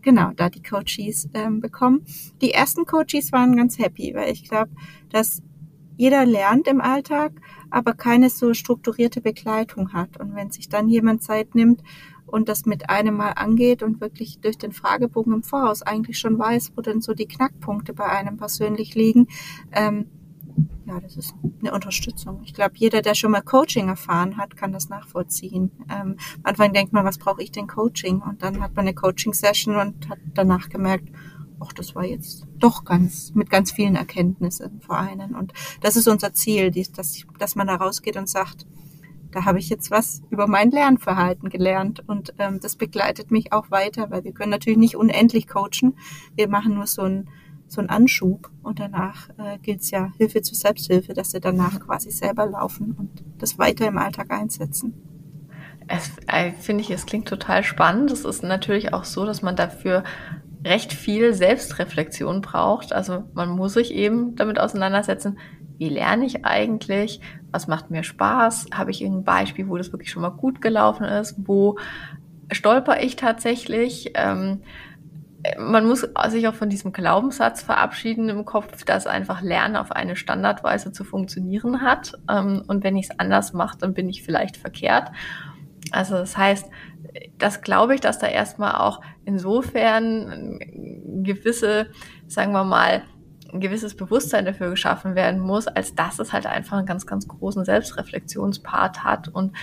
genau, 0.05 0.31
da 0.35 0.49
die 0.49 0.63
Coaches 0.63 1.27
ähm, 1.33 1.59
bekommen. 1.59 2.05
Die 2.39 2.51
ersten 2.51 2.85
Coaches 2.85 3.33
waren 3.33 3.57
ganz 3.57 3.77
happy, 3.77 4.13
weil 4.13 4.31
ich 4.31 4.47
glaube, 4.47 4.71
dass 5.09 5.41
jeder 5.97 6.25
lernt 6.25 6.67
im 6.67 6.79
Alltag, 6.79 7.33
aber 7.69 7.93
keine 7.93 8.29
so 8.29 8.53
strukturierte 8.53 9.19
Begleitung 9.19 9.91
hat. 9.91 10.17
Und 10.19 10.35
wenn 10.35 10.51
sich 10.51 10.69
dann 10.69 10.87
jemand 10.87 11.23
Zeit 11.23 11.55
nimmt 11.55 11.81
und 12.25 12.47
das 12.47 12.65
mit 12.65 12.89
einem 12.89 13.17
Mal 13.17 13.31
angeht 13.31 13.81
und 13.81 13.99
wirklich 13.99 14.39
durch 14.39 14.57
den 14.57 14.71
Fragebogen 14.71 15.33
im 15.33 15.43
Voraus 15.43 15.81
eigentlich 15.81 16.19
schon 16.19 16.37
weiß, 16.37 16.73
wo 16.75 16.81
denn 16.81 17.01
so 17.01 17.13
die 17.13 17.27
Knackpunkte 17.27 17.93
bei 17.93 18.05
einem 18.05 18.37
persönlich 18.37 18.95
liegen, 18.95 19.27
ähm, 19.71 20.05
ja, 20.87 20.99
das 20.99 21.17
ist 21.17 21.33
eine 21.61 21.73
Unterstützung. 21.73 22.41
Ich 22.43 22.53
glaube, 22.53 22.73
jeder, 22.75 23.01
der 23.01 23.15
schon 23.15 23.31
mal 23.31 23.41
Coaching 23.41 23.87
erfahren 23.87 24.37
hat, 24.37 24.55
kann 24.55 24.71
das 24.71 24.89
nachvollziehen. 24.89 25.71
Ähm, 25.89 26.17
am 26.37 26.41
Anfang 26.43 26.73
denkt 26.73 26.93
man, 26.93 27.05
was 27.05 27.17
brauche 27.17 27.41
ich 27.41 27.51
denn 27.51 27.67
Coaching? 27.67 28.21
Und 28.21 28.43
dann 28.43 28.61
hat 28.61 28.75
man 28.75 28.85
eine 28.85 28.93
Coaching-Session 28.93 29.75
und 29.75 30.09
hat 30.09 30.19
danach 30.33 30.69
gemerkt, 30.69 31.09
ach, 31.59 31.73
das 31.73 31.95
war 31.95 32.05
jetzt 32.05 32.45
doch 32.59 32.85
ganz, 32.85 33.33
mit 33.33 33.49
ganz 33.49 33.71
vielen 33.71 33.95
Erkenntnissen 33.95 34.79
vor 34.81 34.97
einen. 34.97 35.35
Und 35.35 35.53
das 35.81 35.95
ist 35.95 36.07
unser 36.07 36.33
Ziel, 36.33 36.71
dass, 36.71 37.25
dass 37.39 37.55
man 37.55 37.67
da 37.67 37.75
rausgeht 37.75 38.17
und 38.17 38.29
sagt, 38.29 38.67
da 39.31 39.43
habe 39.43 39.59
ich 39.59 39.69
jetzt 39.69 39.91
was 39.91 40.21
über 40.29 40.47
mein 40.47 40.71
Lernverhalten 40.71 41.49
gelernt 41.49 42.07
und 42.07 42.33
ähm, 42.39 42.59
das 42.61 42.77
begleitet 42.77 43.31
mich 43.31 43.51
auch 43.51 43.69
weiter, 43.69 44.09
weil 44.09 44.23
wir 44.23 44.31
können 44.31 44.51
natürlich 44.51 44.79
nicht 44.79 44.95
unendlich 44.95 45.47
coachen. 45.47 45.97
Wir 46.35 46.47
machen 46.47 46.75
nur 46.75 46.87
so 46.87 47.01
ein 47.01 47.27
so 47.67 47.81
ein 47.81 47.89
Anschub 47.89 48.49
und 48.63 48.79
danach 48.79 49.29
äh, 49.37 49.57
gilt 49.61 49.81
es 49.81 49.91
ja 49.91 50.11
Hilfe 50.17 50.41
zur 50.41 50.57
Selbsthilfe, 50.57 51.13
dass 51.13 51.31
sie 51.31 51.39
danach 51.39 51.79
quasi 51.79 52.11
selber 52.11 52.45
laufen 52.45 52.95
und 52.97 53.23
das 53.39 53.57
weiter 53.57 53.87
im 53.87 53.97
Alltag 53.97 54.31
einsetzen. 54.31 54.93
Äh, 55.87 56.51
finde 56.51 56.81
ich, 56.81 56.91
es 56.91 57.05
klingt 57.05 57.27
total 57.27 57.63
spannend. 57.63 58.11
Es 58.11 58.25
ist 58.25 58.43
natürlich 58.43 58.93
auch 58.93 59.03
so, 59.03 59.25
dass 59.25 59.41
man 59.41 59.55
dafür 59.55 60.03
recht 60.63 60.93
viel 60.93 61.33
Selbstreflexion 61.33 62.41
braucht. 62.41 62.91
Also 62.91 63.23
man 63.33 63.49
muss 63.49 63.73
sich 63.73 63.93
eben 63.93 64.35
damit 64.35 64.59
auseinandersetzen, 64.59 65.37
wie 65.77 65.89
lerne 65.89 66.25
ich 66.25 66.45
eigentlich, 66.45 67.19
was 67.51 67.67
macht 67.67 67.91
mir 67.91 68.03
Spaß, 68.03 68.67
habe 68.73 68.91
ich 68.91 69.01
irgendein 69.01 69.25
Beispiel, 69.25 69.67
wo 69.67 69.77
das 69.77 69.91
wirklich 69.91 70.09
schon 70.09 70.21
mal 70.21 70.29
gut 70.29 70.61
gelaufen 70.61 71.03
ist, 71.03 71.35
wo 71.37 71.77
stolper 72.51 73.01
ich 73.03 73.15
tatsächlich. 73.15 74.11
Ähm, 74.15 74.61
man 75.57 75.85
muss 75.85 76.07
sich 76.29 76.47
auch 76.47 76.53
von 76.53 76.69
diesem 76.69 76.93
Glaubenssatz 76.93 77.61
verabschieden 77.61 78.29
im 78.29 78.45
Kopf, 78.45 78.83
dass 78.85 79.07
einfach 79.07 79.41
Lernen 79.41 79.75
auf 79.75 79.91
eine 79.91 80.15
Standardweise 80.15 80.91
zu 80.91 81.03
funktionieren 81.03 81.81
hat. 81.81 82.13
Ähm, 82.29 82.63
und 82.67 82.83
wenn 82.83 82.97
ich 82.97 83.09
es 83.09 83.19
anders 83.19 83.53
mache, 83.53 83.77
dann 83.77 83.93
bin 83.93 84.09
ich 84.09 84.23
vielleicht 84.23 84.57
verkehrt. 84.57 85.11
Also 85.91 86.15
das 86.15 86.37
heißt, 86.37 86.67
das 87.37 87.61
glaube 87.61 87.95
ich, 87.95 88.01
dass 88.01 88.19
da 88.19 88.27
erstmal 88.27 88.75
auch 88.75 89.01
insofern 89.23 90.59
gewisse, 91.23 91.87
sagen 92.27 92.51
wir 92.51 92.63
mal, 92.63 93.03
ein 93.53 93.59
gewisses 93.61 93.95
Bewusstsein 93.95 94.45
dafür 94.45 94.69
geschaffen 94.69 95.15
werden 95.15 95.39
muss, 95.39 95.67
als 95.67 95.95
dass 95.95 96.19
es 96.19 96.33
halt 96.33 96.45
einfach 96.45 96.77
einen 96.77 96.85
ganz, 96.85 97.05
ganz 97.05 97.27
großen 97.27 97.63
Selbstreflexionspart 97.63 99.03
hat 99.03 99.29
und 99.29 99.53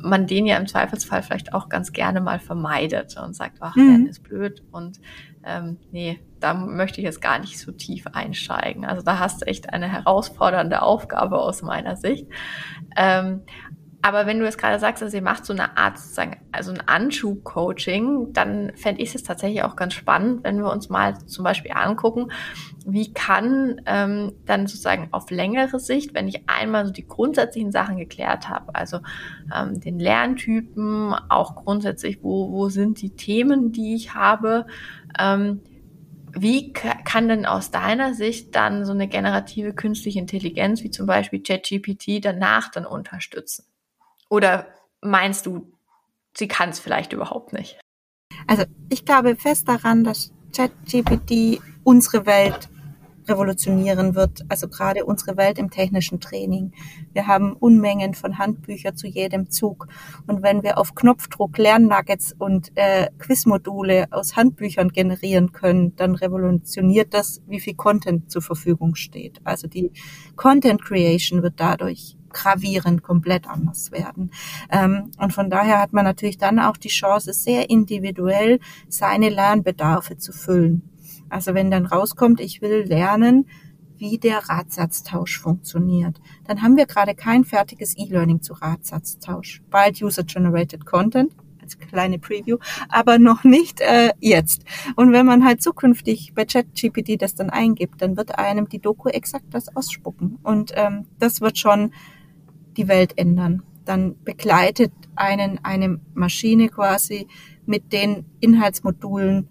man 0.00 0.26
den 0.26 0.46
ja 0.46 0.56
im 0.56 0.66
Zweifelsfall 0.66 1.22
vielleicht 1.22 1.54
auch 1.54 1.68
ganz 1.68 1.92
gerne 1.92 2.20
mal 2.20 2.38
vermeidet 2.38 3.16
und 3.16 3.34
sagt, 3.34 3.58
ach, 3.60 3.76
mhm. 3.76 3.88
Lernen 3.88 4.06
ist 4.06 4.22
blöd 4.22 4.62
und 4.70 5.00
ähm, 5.44 5.78
nee, 5.90 6.20
da 6.40 6.54
möchte 6.54 7.00
ich 7.00 7.04
jetzt 7.04 7.20
gar 7.20 7.38
nicht 7.38 7.58
so 7.58 7.72
tief 7.72 8.06
einsteigen. 8.12 8.84
Also 8.84 9.02
da 9.02 9.18
hast 9.18 9.42
du 9.42 9.46
echt 9.46 9.72
eine 9.72 9.88
herausfordernde 9.90 10.82
Aufgabe 10.82 11.38
aus 11.38 11.62
meiner 11.62 11.96
Sicht. 11.96 12.26
Ähm, 12.96 13.42
aber 14.04 14.26
wenn 14.26 14.40
du 14.40 14.44
jetzt 14.44 14.58
gerade 14.58 14.80
sagst, 14.80 15.00
dass 15.00 15.14
ihr 15.14 15.22
macht 15.22 15.46
so 15.46 15.52
eine 15.52 15.76
Art, 15.76 15.96
sozusagen, 15.96 16.40
also 16.50 16.72
ein 16.72 16.80
Anschub-Coaching, 16.80 18.32
dann 18.32 18.72
fände 18.74 19.00
ich 19.00 19.14
es 19.14 19.22
tatsächlich 19.22 19.62
auch 19.62 19.76
ganz 19.76 19.94
spannend, 19.94 20.42
wenn 20.42 20.58
wir 20.58 20.72
uns 20.72 20.88
mal 20.88 21.16
zum 21.26 21.44
Beispiel 21.44 21.70
angucken, 21.72 22.32
wie 22.84 23.12
kann 23.12 23.80
ähm, 23.86 24.32
dann 24.44 24.66
sozusagen 24.66 25.08
auf 25.12 25.30
längere 25.30 25.78
Sicht, 25.78 26.14
wenn 26.14 26.26
ich 26.26 26.48
einmal 26.48 26.84
so 26.84 26.92
die 26.92 27.06
grundsätzlichen 27.06 27.70
Sachen 27.70 27.96
geklärt 27.96 28.48
habe, 28.48 28.74
also 28.74 28.98
ähm, 29.54 29.78
den 29.80 30.00
Lerntypen, 30.00 31.14
auch 31.28 31.54
grundsätzlich, 31.54 32.18
wo, 32.22 32.50
wo 32.50 32.68
sind 32.68 33.00
die 33.00 33.10
Themen, 33.10 33.70
die 33.70 33.94
ich 33.94 34.14
habe, 34.14 34.66
ähm, 35.16 35.60
wie 36.34 36.72
kann 36.72 37.28
denn 37.28 37.46
aus 37.46 37.70
deiner 37.70 38.14
Sicht 38.14 38.56
dann 38.56 38.84
so 38.84 38.92
eine 38.92 39.06
generative 39.06 39.74
künstliche 39.74 40.18
Intelligenz 40.18 40.82
wie 40.82 40.90
zum 40.90 41.06
Beispiel 41.06 41.42
ChatGPT 41.42 42.24
danach 42.24 42.70
dann 42.70 42.86
unterstützen? 42.86 43.66
Oder 44.32 44.68
meinst 45.02 45.44
du, 45.44 45.70
sie 46.34 46.48
kann 46.48 46.70
es 46.70 46.80
vielleicht 46.80 47.12
überhaupt 47.12 47.52
nicht? 47.52 47.78
Also 48.46 48.64
ich 48.88 49.04
glaube 49.04 49.36
fest 49.36 49.68
daran, 49.68 50.04
dass 50.04 50.32
ChatGPT 50.56 51.60
unsere 51.84 52.24
Welt 52.24 52.70
revolutionieren 53.28 54.14
wird, 54.14 54.40
also 54.48 54.68
gerade 54.68 55.04
unsere 55.04 55.36
Welt 55.36 55.58
im 55.58 55.68
technischen 55.68 56.18
Training. 56.18 56.72
Wir 57.12 57.26
haben 57.26 57.52
Unmengen 57.52 58.14
von 58.14 58.38
Handbüchern 58.38 58.96
zu 58.96 59.06
jedem 59.06 59.50
Zug. 59.50 59.86
Und 60.26 60.42
wenn 60.42 60.62
wir 60.62 60.78
auf 60.78 60.94
Knopfdruck 60.94 61.58
Lernnuggets 61.58 62.34
und 62.38 62.72
äh, 62.74 63.10
Quizmodule 63.18 64.06
aus 64.12 64.34
Handbüchern 64.34 64.88
generieren 64.88 65.52
können, 65.52 65.94
dann 65.96 66.14
revolutioniert 66.14 67.12
das, 67.12 67.42
wie 67.46 67.60
viel 67.60 67.74
Content 67.74 68.30
zur 68.30 68.40
Verfügung 68.40 68.94
steht. 68.94 69.42
Also 69.44 69.68
die 69.68 69.92
Content 70.36 70.82
Creation 70.82 71.42
wird 71.42 71.60
dadurch 71.60 72.16
gravierend 72.32 73.02
komplett 73.02 73.48
anders 73.48 73.92
werden. 73.92 74.30
Ähm, 74.70 75.10
und 75.18 75.32
von 75.32 75.50
daher 75.50 75.80
hat 75.80 75.92
man 75.92 76.04
natürlich 76.04 76.38
dann 76.38 76.58
auch 76.58 76.76
die 76.76 76.88
Chance, 76.88 77.32
sehr 77.32 77.70
individuell 77.70 78.58
seine 78.88 79.28
Lernbedarfe 79.28 80.16
zu 80.16 80.32
füllen. 80.32 80.82
Also 81.28 81.54
wenn 81.54 81.70
dann 81.70 81.86
rauskommt, 81.86 82.40
ich 82.40 82.60
will 82.60 82.82
lernen, 82.82 83.46
wie 84.02 84.18
der 84.18 84.48
Ratsatztausch 84.48 85.38
funktioniert. 85.38 86.20
Dann 86.44 86.60
haben 86.60 86.76
wir 86.76 86.86
gerade 86.86 87.14
kein 87.14 87.44
fertiges 87.44 87.96
E-Learning 87.96 88.42
zu 88.42 88.52
Ratsatztausch. 88.52 89.62
Bald 89.70 90.02
User-Generated 90.02 90.84
Content, 90.84 91.32
als 91.62 91.78
kleine 91.78 92.18
Preview, 92.18 92.58
aber 92.88 93.18
noch 93.18 93.44
nicht 93.44 93.80
äh, 93.80 94.10
jetzt. 94.20 94.64
Und 94.96 95.12
wenn 95.12 95.24
man 95.24 95.44
halt 95.44 95.62
zukünftig 95.62 96.32
bei 96.34 96.44
ChatGPT 96.44 97.22
das 97.22 97.34
dann 97.34 97.50
eingibt, 97.50 98.02
dann 98.02 98.16
wird 98.16 98.38
einem 98.38 98.68
die 98.68 98.80
Doku 98.80 99.08
exakt 99.08 99.46
das 99.50 99.74
ausspucken. 99.74 100.38
Und 100.42 100.72
ähm, 100.74 101.06
das 101.18 101.40
wird 101.40 101.56
schon 101.56 101.92
die 102.76 102.88
Welt 102.88 103.18
ändern. 103.18 103.62
Dann 103.84 104.16
begleitet 104.24 104.92
einen 105.16 105.60
eine 105.64 106.00
Maschine 106.14 106.68
quasi 106.68 107.26
mit 107.66 107.92
den 107.92 108.24
Inhaltsmodulen. 108.40 109.48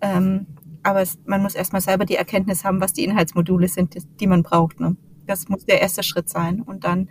Ähm, 0.00 0.46
aber 0.82 1.04
man 1.24 1.42
muss 1.42 1.54
erstmal 1.54 1.80
selber 1.80 2.04
die 2.04 2.16
Erkenntnis 2.16 2.64
haben, 2.64 2.80
was 2.80 2.92
die 2.92 3.04
Inhaltsmodule 3.04 3.68
sind, 3.68 3.96
die 4.20 4.26
man 4.26 4.42
braucht. 4.42 4.80
Ne? 4.80 4.96
Das 5.26 5.48
muss 5.48 5.64
der 5.64 5.80
erste 5.80 6.02
Schritt 6.02 6.28
sein. 6.28 6.60
Und 6.60 6.84
dann 6.84 7.08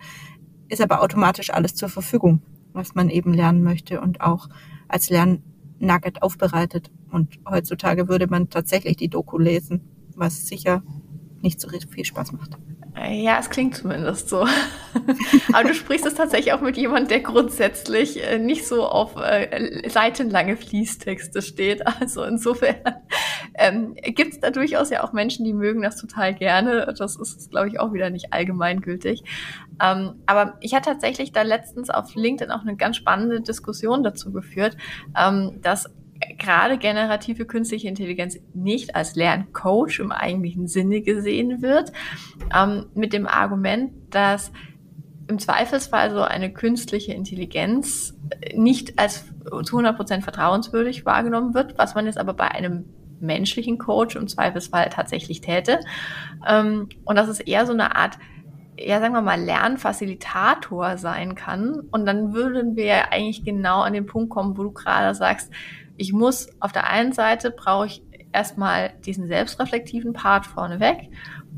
ist 0.69 0.81
aber 0.81 1.01
automatisch 1.01 1.51
alles 1.51 1.75
zur 1.75 1.89
Verfügung, 1.89 2.41
was 2.73 2.95
man 2.95 3.09
eben 3.09 3.33
lernen 3.33 3.63
möchte 3.63 4.01
und 4.01 4.21
auch 4.21 4.49
als 4.87 5.09
Lernnugget 5.09 6.21
aufbereitet. 6.21 6.91
Und 7.11 7.39
heutzutage 7.49 8.07
würde 8.07 8.27
man 8.27 8.49
tatsächlich 8.49 8.97
die 8.97 9.09
Doku 9.09 9.37
lesen, 9.37 9.81
was 10.15 10.47
sicher 10.47 10.83
nicht 11.41 11.59
so 11.59 11.69
viel 11.69 12.05
Spaß 12.05 12.31
macht. 12.33 12.57
Ja, 12.95 13.39
es 13.39 13.49
klingt 13.49 13.75
zumindest 13.75 14.29
so. 14.29 14.45
Aber 15.53 15.67
du 15.67 15.73
sprichst 15.73 16.05
es 16.05 16.13
tatsächlich 16.13 16.53
auch 16.53 16.61
mit 16.61 16.77
jemandem, 16.77 17.07
der 17.07 17.19
grundsätzlich 17.21 18.23
äh, 18.23 18.37
nicht 18.37 18.67
so 18.67 18.85
auf 18.85 19.15
äh, 19.17 19.89
seitenlange 19.89 20.57
Fließtexte 20.57 21.41
steht. 21.41 21.83
Also 21.99 22.23
insofern 22.23 22.75
ähm, 23.55 23.95
gibt 23.95 24.33
es 24.33 24.39
da 24.39 24.49
durchaus 24.51 24.89
ja 24.89 25.03
auch 25.03 25.13
Menschen, 25.13 25.45
die 25.45 25.53
mögen 25.53 25.81
das 25.81 25.97
total 25.97 26.33
gerne. 26.33 26.93
Das 26.97 27.15
ist, 27.15 27.49
glaube 27.49 27.69
ich, 27.69 27.79
auch 27.79 27.93
wieder 27.93 28.09
nicht 28.09 28.33
allgemeingültig. 28.33 29.23
Ähm, 29.81 30.21
aber 30.25 30.57
ich 30.59 30.73
hatte 30.73 30.91
tatsächlich 30.91 31.31
da 31.31 31.43
letztens 31.43 31.89
auf 31.89 32.13
LinkedIn 32.15 32.51
auch 32.51 32.61
eine 32.61 32.75
ganz 32.75 32.97
spannende 32.97 33.41
Diskussion 33.41 34.03
dazu 34.03 34.31
geführt, 34.31 34.75
ähm, 35.17 35.59
dass 35.61 35.89
gerade 36.37 36.77
generative 36.77 37.45
künstliche 37.45 37.87
Intelligenz 37.87 38.37
nicht 38.53 38.95
als 38.95 39.15
Lerncoach 39.15 39.99
im 39.99 40.11
eigentlichen 40.11 40.67
Sinne 40.67 41.01
gesehen 41.01 41.61
wird, 41.61 41.91
ähm, 42.55 42.85
mit 42.93 43.13
dem 43.13 43.27
Argument, 43.27 43.91
dass 44.09 44.51
im 45.27 45.39
Zweifelsfall 45.39 46.11
so 46.11 46.21
eine 46.21 46.51
künstliche 46.51 47.13
Intelligenz 47.13 48.17
nicht 48.53 48.99
als 48.99 49.25
zu 49.63 49.77
100% 49.77 50.21
vertrauenswürdig 50.21 51.05
wahrgenommen 51.05 51.53
wird, 51.53 51.77
was 51.77 51.95
man 51.95 52.05
jetzt 52.05 52.17
aber 52.17 52.33
bei 52.33 52.49
einem 52.49 52.85
menschlichen 53.19 53.77
Coach 53.77 54.17
im 54.17 54.27
Zweifelsfall 54.27 54.89
tatsächlich 54.89 55.39
täte. 55.41 55.79
Ähm, 56.45 56.89
und 57.05 57.15
dass 57.15 57.29
es 57.29 57.39
eher 57.39 57.65
so 57.65 57.73
eine 57.73 57.95
Art 57.95 58.17
ja, 58.77 58.99
sagen 58.99 59.13
wir 59.13 59.21
mal, 59.21 59.39
Lernfacilitator 59.39 60.97
sein 60.97 61.35
kann. 61.35 61.79
Und 61.91 62.05
dann 62.05 62.33
würden 62.33 62.75
wir 62.75 62.85
ja 62.85 63.07
eigentlich 63.11 63.43
genau 63.43 63.81
an 63.81 63.93
den 63.93 64.05
Punkt 64.05 64.31
kommen, 64.31 64.57
wo 64.57 64.63
du 64.63 64.71
gerade 64.71 65.13
sagst, 65.13 65.51
ich 65.97 66.13
muss 66.13 66.49
auf 66.59 66.71
der 66.71 66.89
einen 66.89 67.13
Seite 67.13 67.51
brauche 67.51 67.87
ich 67.87 68.03
erstmal 68.33 68.93
diesen 69.05 69.27
selbstreflektiven 69.27 70.13
Part 70.13 70.45
vorneweg. 70.45 71.09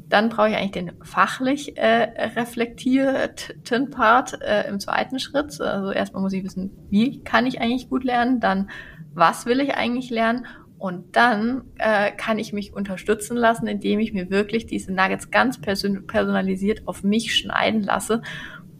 Dann 0.09 0.29
brauche 0.29 0.49
ich 0.49 0.55
eigentlich 0.55 0.71
den 0.71 0.91
fachlich 1.03 1.77
äh, 1.77 2.27
reflektierten 2.35 3.89
Part 3.89 4.39
äh, 4.41 4.67
im 4.67 4.79
zweiten 4.79 5.19
Schritt. 5.19 5.59
Also 5.59 5.91
erstmal 5.91 6.21
muss 6.21 6.33
ich 6.33 6.43
wissen, 6.43 6.71
wie 6.89 7.23
kann 7.23 7.47
ich 7.47 7.61
eigentlich 7.61 7.89
gut 7.89 8.03
lernen, 8.03 8.39
dann 8.39 8.69
was 9.13 9.45
will 9.45 9.61
ich 9.61 9.75
eigentlich 9.75 10.09
lernen 10.09 10.45
und 10.77 11.15
dann 11.15 11.63
äh, 11.77 12.11
kann 12.11 12.37
ich 12.37 12.51
mich 12.53 12.73
unterstützen 12.73 13.37
lassen, 13.37 13.65
indem 13.65 13.99
ich 13.99 14.13
mir 14.13 14.29
wirklich 14.29 14.65
diese 14.65 14.93
Nuggets 14.93 15.31
ganz 15.31 15.59
person 15.59 16.05
personalisiert 16.05 16.85
auf 16.85 17.01
mich 17.01 17.35
schneiden 17.35 17.81
lasse 17.81 18.21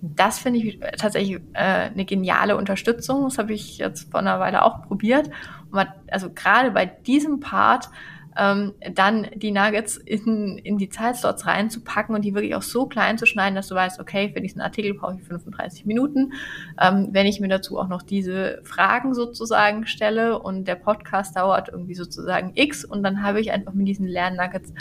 das 0.01 0.39
finde 0.39 0.59
ich 0.59 0.79
tatsächlich 0.97 1.41
äh, 1.53 1.89
eine 1.89 2.05
geniale 2.05 2.57
Unterstützung. 2.57 3.23
Das 3.23 3.37
habe 3.37 3.53
ich 3.53 3.77
jetzt 3.77 4.11
vor 4.11 4.19
einer 4.19 4.39
Weile 4.39 4.63
auch 4.63 4.83
probiert. 4.83 5.29
Man, 5.71 5.87
also 6.09 6.29
gerade 6.29 6.71
bei 6.71 6.85
diesem 6.85 7.39
Part 7.39 7.89
ähm, 8.37 8.73
dann 8.93 9.27
die 9.35 9.51
Nuggets 9.51 9.97
in, 9.97 10.57
in 10.57 10.77
die 10.77 10.89
Zeitslots 10.89 11.47
reinzupacken 11.47 12.13
und 12.15 12.23
die 12.23 12.33
wirklich 12.33 12.55
auch 12.55 12.61
so 12.61 12.85
klein 12.85 13.17
zu 13.17 13.25
schneiden, 13.25 13.55
dass 13.55 13.67
du 13.67 13.75
weißt, 13.75 13.99
okay, 13.99 14.31
für 14.33 14.41
diesen 14.41 14.61
Artikel 14.61 14.93
brauche 14.93 15.15
ich 15.15 15.23
35 15.23 15.85
Minuten. 15.85 16.33
Ähm, 16.79 17.09
wenn 17.11 17.25
ich 17.25 17.39
mir 17.39 17.47
dazu 17.47 17.79
auch 17.79 17.87
noch 17.87 18.01
diese 18.01 18.61
Fragen 18.63 19.13
sozusagen 19.13 19.87
stelle 19.87 20.39
und 20.39 20.67
der 20.67 20.75
Podcast 20.75 21.37
dauert 21.37 21.69
irgendwie 21.69 21.95
sozusagen 21.95 22.51
X 22.55 22.83
und 22.83 23.03
dann 23.03 23.23
habe 23.23 23.39
ich 23.39 23.51
einfach 23.51 23.73
mit 23.73 23.87
diesen 23.87 24.07
Lernnuggets 24.07 24.73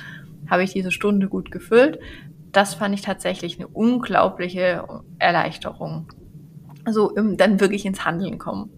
habe 0.50 0.62
ich 0.62 0.72
diese 0.72 0.90
Stunde 0.90 1.28
gut 1.28 1.50
gefüllt 1.50 1.98
das 2.56 2.74
fand 2.74 2.94
ich 2.94 3.02
tatsächlich 3.02 3.58
eine 3.58 3.68
unglaubliche 3.68 4.84
Erleichterung. 5.18 6.08
Also 6.84 7.10
dann 7.10 7.60
wirklich 7.60 7.86
ins 7.86 8.04
Handeln 8.04 8.38
kommen. 8.38 8.70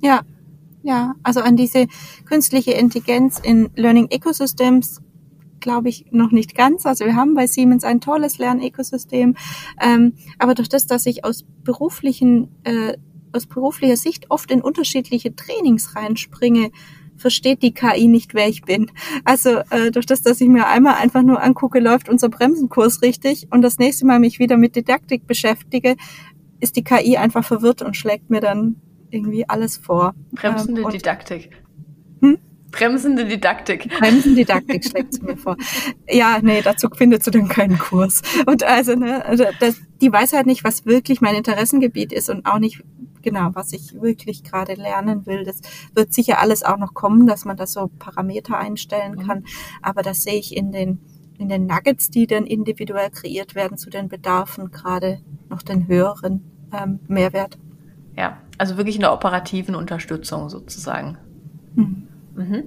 Ja, 0.00 0.22
ja, 0.82 1.14
also 1.22 1.40
an 1.40 1.56
diese 1.56 1.86
künstliche 2.26 2.72
Intelligenz 2.72 3.38
in 3.38 3.70
Learning 3.74 4.08
Ecosystems 4.10 5.00
glaube 5.60 5.88
ich 5.88 6.06
noch 6.10 6.30
nicht 6.30 6.54
ganz. 6.54 6.84
Also 6.84 7.06
wir 7.06 7.16
haben 7.16 7.34
bei 7.34 7.46
Siemens 7.46 7.84
ein 7.84 8.02
tolles 8.02 8.36
Lernökosystem, 8.36 9.34
ähm, 9.80 10.12
aber 10.38 10.54
durch 10.54 10.68
das, 10.68 10.86
dass 10.86 11.06
ich 11.06 11.24
aus 11.24 11.46
beruflichen 11.62 12.54
äh, 12.64 12.98
aus 13.32 13.46
beruflicher 13.46 13.96
Sicht 13.96 14.30
oft 14.30 14.50
in 14.50 14.62
unterschiedliche 14.62 15.34
Trainings 15.34 15.96
reinspringe, 15.96 16.70
versteht 17.16 17.62
die 17.62 17.72
KI 17.72 18.08
nicht, 18.08 18.34
wer 18.34 18.48
ich 18.48 18.62
bin. 18.62 18.90
Also 19.24 19.60
äh, 19.70 19.90
durch 19.90 20.06
das, 20.06 20.22
dass 20.22 20.40
ich 20.40 20.48
mir 20.48 20.66
einmal 20.66 20.94
einfach 20.94 21.22
nur 21.22 21.42
angucke, 21.42 21.80
läuft 21.80 22.08
unser 22.08 22.28
Bremsenkurs 22.28 23.02
richtig 23.02 23.48
und 23.50 23.62
das 23.62 23.78
nächste 23.78 24.06
Mal 24.06 24.18
mich 24.18 24.38
wieder 24.38 24.56
mit 24.56 24.76
Didaktik 24.76 25.26
beschäftige, 25.26 25.96
ist 26.60 26.76
die 26.76 26.84
KI 26.84 27.16
einfach 27.16 27.44
verwirrt 27.44 27.82
und 27.82 27.96
schlägt 27.96 28.30
mir 28.30 28.40
dann 28.40 28.76
irgendwie 29.10 29.48
alles 29.48 29.76
vor. 29.76 30.14
Bremsende 30.32 30.82
ähm, 30.82 30.90
Didaktik. 30.90 31.50
Hm? 32.20 32.38
Bremsende 32.70 33.24
Didaktik. 33.24 33.88
Bremsende 33.98 34.40
Didaktik 34.40 34.84
schlägt 34.84 35.14
sie 35.14 35.22
mir 35.22 35.36
vor. 35.36 35.56
Ja, 36.08 36.38
nee, 36.42 36.60
dazu 36.62 36.88
findet 36.90 37.24
du 37.26 37.30
dann 37.30 37.48
keinen 37.48 37.78
Kurs. 37.78 38.22
Und 38.46 38.64
also, 38.64 38.96
ne, 38.96 39.24
das, 39.60 39.80
die 40.00 40.12
weiß 40.12 40.32
halt 40.32 40.46
nicht, 40.46 40.64
was 40.64 40.84
wirklich 40.84 41.20
mein 41.20 41.36
Interessengebiet 41.36 42.12
ist 42.12 42.28
und 42.30 42.46
auch 42.46 42.58
nicht, 42.58 42.82
genau, 43.24 43.50
was 43.54 43.72
ich 43.72 44.00
wirklich 44.00 44.44
gerade 44.44 44.74
lernen 44.74 45.26
will. 45.26 45.44
Das 45.44 45.60
wird 45.94 46.12
sicher 46.12 46.38
alles 46.38 46.62
auch 46.62 46.76
noch 46.76 46.94
kommen, 46.94 47.26
dass 47.26 47.44
man 47.44 47.56
da 47.56 47.66
so 47.66 47.90
Parameter 47.98 48.56
einstellen 48.56 49.16
mhm. 49.16 49.26
kann. 49.26 49.44
Aber 49.82 50.02
das 50.02 50.22
sehe 50.22 50.38
ich 50.38 50.56
in 50.56 50.70
den, 50.70 51.00
in 51.38 51.48
den 51.48 51.66
Nuggets, 51.66 52.10
die 52.10 52.28
dann 52.28 52.46
individuell 52.46 53.10
kreiert 53.10 53.56
werden 53.56 53.78
zu 53.78 53.90
den 53.90 54.08
Bedarfen, 54.08 54.70
gerade 54.70 55.20
noch 55.48 55.62
den 55.62 55.88
höheren 55.88 56.44
ähm, 56.72 57.00
Mehrwert. 57.08 57.58
Ja, 58.16 58.38
also 58.58 58.76
wirklich 58.76 58.94
in 58.94 59.00
der 59.00 59.12
operativen 59.12 59.74
Unterstützung 59.74 60.48
sozusagen. 60.48 61.18
Mhm. 61.74 62.08
Mhm. 62.36 62.64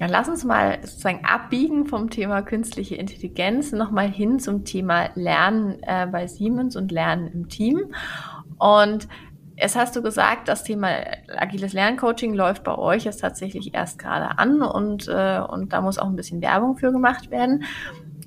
Ja, 0.00 0.06
lass 0.06 0.30
uns 0.30 0.44
mal 0.44 0.78
sozusagen 0.80 1.26
abbiegen 1.26 1.86
vom 1.86 2.08
Thema 2.08 2.40
künstliche 2.40 2.94
Intelligenz 2.94 3.72
nochmal 3.72 4.10
hin 4.10 4.38
zum 4.38 4.64
Thema 4.64 5.10
Lernen 5.14 5.76
äh, 5.82 6.06
bei 6.06 6.26
Siemens 6.26 6.74
und 6.74 6.90
Lernen 6.90 7.28
im 7.28 7.48
Team. 7.48 7.92
Und 8.58 9.08
Jetzt 9.60 9.76
hast 9.76 9.94
du 9.94 10.00
gesagt, 10.00 10.48
das 10.48 10.64
Thema 10.64 10.88
agiles 11.36 11.74
Lerncoaching 11.74 12.32
läuft 12.32 12.64
bei 12.64 12.78
euch 12.78 13.04
jetzt 13.04 13.20
tatsächlich 13.20 13.74
erst 13.74 13.98
gerade 13.98 14.38
an 14.38 14.62
und, 14.62 15.06
äh, 15.06 15.38
und 15.38 15.74
da 15.74 15.82
muss 15.82 15.98
auch 15.98 16.06
ein 16.06 16.16
bisschen 16.16 16.40
Werbung 16.40 16.78
für 16.78 16.92
gemacht 16.92 17.30
werden. 17.30 17.64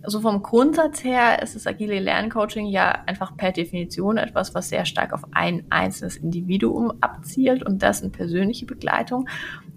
So 0.06 0.22
vom 0.22 0.44
Grundsatz 0.44 1.04
her 1.04 1.42
ist 1.42 1.56
das 1.56 1.66
agile 1.66 2.00
Lerncoaching 2.00 2.68
ja 2.68 2.92
einfach 3.08 3.36
per 3.36 3.52
Definition 3.52 4.18
etwas, 4.18 4.54
was 4.54 4.70
sehr 4.70 4.86
stark 4.86 5.12
auf 5.12 5.24
ein 5.32 5.66
einzelnes 5.72 6.18
Individuum 6.18 6.94
abzielt 7.02 7.64
und 7.64 7.82
das 7.82 8.02
in 8.02 8.12
persönliche 8.12 8.68
Begleitung. 8.68 9.28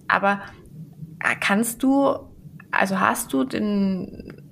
Aber 0.09 0.43
äh, 1.21 1.37
kannst 1.41 1.83
du, 1.83 2.17
also 2.71 3.01
hast 3.01 3.33
du 3.33 3.45
den 3.45 4.46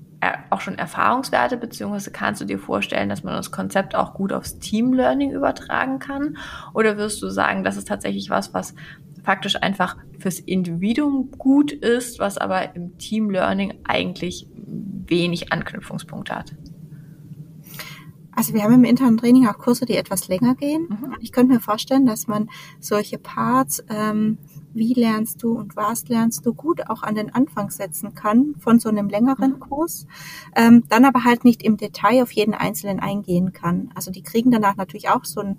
auch 0.50 0.60
schon 0.60 0.76
Erfahrungswerte, 0.76 1.56
beziehungsweise 1.56 2.10
kannst 2.10 2.40
du 2.40 2.44
dir 2.44 2.58
vorstellen, 2.58 3.08
dass 3.08 3.24
man 3.24 3.34
das 3.34 3.50
Konzept 3.50 3.94
auch 3.94 4.14
gut 4.14 4.32
aufs 4.32 4.58
Team 4.58 4.92
Learning 4.92 5.32
übertragen 5.32 5.98
kann? 5.98 6.36
Oder 6.72 6.96
wirst 6.96 7.22
du 7.22 7.28
sagen, 7.30 7.64
das 7.64 7.76
ist 7.76 7.88
tatsächlich 7.88 8.30
was, 8.30 8.54
was 8.54 8.74
faktisch 9.22 9.56
einfach 9.62 9.96
fürs 10.18 10.38
Individuum 10.38 11.30
gut 11.38 11.72
ist, 11.72 12.18
was 12.18 12.38
aber 12.38 12.76
im 12.76 12.98
Team 12.98 13.30
Learning 13.30 13.74
eigentlich 13.84 14.46
wenig 14.56 15.52
Anknüpfungspunkte 15.52 16.34
hat? 16.34 16.54
Also 18.36 18.52
wir 18.52 18.62
haben 18.64 18.74
im 18.74 18.84
internen 18.84 19.16
Training 19.16 19.46
auch 19.46 19.58
Kurse, 19.58 19.86
die 19.86 19.96
etwas 19.96 20.28
länger 20.28 20.54
gehen. 20.56 20.88
Mhm. 20.88 21.16
Ich 21.20 21.32
könnte 21.32 21.54
mir 21.54 21.60
vorstellen, 21.60 22.04
dass 22.04 22.26
man 22.26 22.50
solche 22.80 23.18
Parts 23.18 23.84
ähm, 23.88 24.38
wie 24.74 24.92
lernst 24.94 25.42
du 25.42 25.56
und 25.56 25.76
was 25.76 26.08
lernst 26.08 26.44
du 26.44 26.52
gut 26.52 26.88
auch 26.88 27.02
an 27.02 27.14
den 27.14 27.34
Anfang 27.34 27.70
setzen 27.70 28.14
kann 28.14 28.54
von 28.58 28.78
so 28.78 28.88
einem 28.88 29.08
längeren 29.08 29.52
mhm. 29.52 29.60
Kurs, 29.60 30.06
ähm, 30.54 30.84
dann 30.88 31.04
aber 31.04 31.24
halt 31.24 31.44
nicht 31.44 31.62
im 31.62 31.76
Detail 31.76 32.22
auf 32.22 32.32
jeden 32.32 32.54
Einzelnen 32.54 33.00
eingehen 33.00 33.52
kann. 33.52 33.90
Also 33.94 34.10
die 34.10 34.22
kriegen 34.22 34.50
danach 34.50 34.76
natürlich 34.76 35.08
auch 35.08 35.24
so 35.24 35.40
ein 35.40 35.58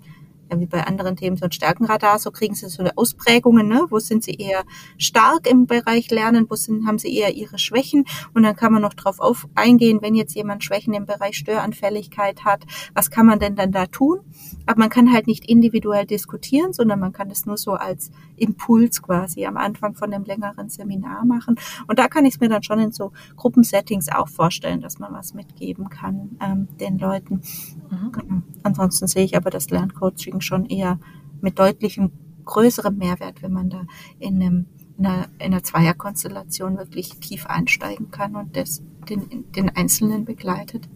wie 0.54 0.66
bei 0.66 0.86
anderen 0.86 1.16
Themen 1.16 1.36
so 1.36 1.44
ein 1.44 1.52
Stärkenradar, 1.52 2.18
so 2.18 2.30
kriegen 2.30 2.54
sie 2.54 2.68
so 2.68 2.82
eine 2.82 2.96
Ausprägungen, 2.96 3.68
ne? 3.68 3.86
wo 3.90 3.98
sind 3.98 4.24
sie 4.24 4.34
eher 4.34 4.64
stark 4.98 5.50
im 5.50 5.66
Bereich 5.66 6.10
Lernen, 6.10 6.46
wo 6.48 6.54
sind, 6.54 6.86
haben 6.86 6.98
sie 6.98 7.14
eher 7.14 7.34
ihre 7.34 7.58
Schwächen 7.58 8.04
und 8.34 8.42
dann 8.42 8.56
kann 8.56 8.72
man 8.72 8.82
noch 8.82 8.94
drauf 8.94 9.20
auf 9.20 9.48
eingehen, 9.54 9.98
wenn 10.02 10.14
jetzt 10.14 10.34
jemand 10.34 10.64
Schwächen 10.64 10.94
im 10.94 11.06
Bereich 11.06 11.36
Störanfälligkeit 11.36 12.44
hat, 12.44 12.64
was 12.94 13.10
kann 13.10 13.26
man 13.26 13.38
denn 13.38 13.56
dann 13.56 13.72
da 13.72 13.86
tun? 13.86 14.20
Aber 14.66 14.78
man 14.78 14.90
kann 14.90 15.12
halt 15.12 15.26
nicht 15.26 15.48
individuell 15.48 16.06
diskutieren, 16.06 16.72
sondern 16.72 17.00
man 17.00 17.12
kann 17.12 17.30
es 17.30 17.46
nur 17.46 17.56
so 17.56 17.72
als 17.72 18.10
Impuls 18.36 19.02
quasi 19.02 19.46
am 19.46 19.56
Anfang 19.56 19.94
von 19.94 20.12
einem 20.12 20.24
längeren 20.24 20.68
Seminar 20.68 21.24
machen. 21.24 21.56
Und 21.86 21.98
da 21.98 22.08
kann 22.08 22.24
ich 22.24 22.34
es 22.34 22.40
mir 22.40 22.48
dann 22.48 22.62
schon 22.62 22.78
in 22.78 22.92
so 22.92 23.12
Gruppensettings 23.36 24.08
auch 24.08 24.28
vorstellen, 24.28 24.80
dass 24.80 24.98
man 24.98 25.12
was 25.12 25.34
mitgeben 25.34 25.88
kann 25.88 26.36
ähm, 26.40 26.68
den 26.78 26.98
Leuten. 26.98 27.42
Mhm. 27.90 28.12
Genau. 28.12 28.42
Ansonsten 28.62 29.06
sehe 29.06 29.24
ich 29.24 29.36
aber 29.36 29.50
das 29.50 29.70
Lerncoaching 29.70 30.35
schon 30.40 30.66
eher 30.66 30.98
mit 31.40 31.58
deutlichem 31.58 32.12
größerem 32.44 32.96
Mehrwert, 32.96 33.42
wenn 33.42 33.52
man 33.52 33.70
da 33.70 33.82
in, 34.18 34.40
einem, 34.40 34.66
in, 34.98 35.06
einer, 35.06 35.24
in 35.38 35.52
einer 35.52 35.62
Zweierkonstellation 35.62 36.78
wirklich 36.78 37.10
tief 37.20 37.46
einsteigen 37.46 38.10
kann 38.10 38.36
und 38.36 38.56
das, 38.56 38.82
den, 39.08 39.50
den 39.52 39.76
Einzelnen 39.76 40.24
begleitet. 40.24 40.88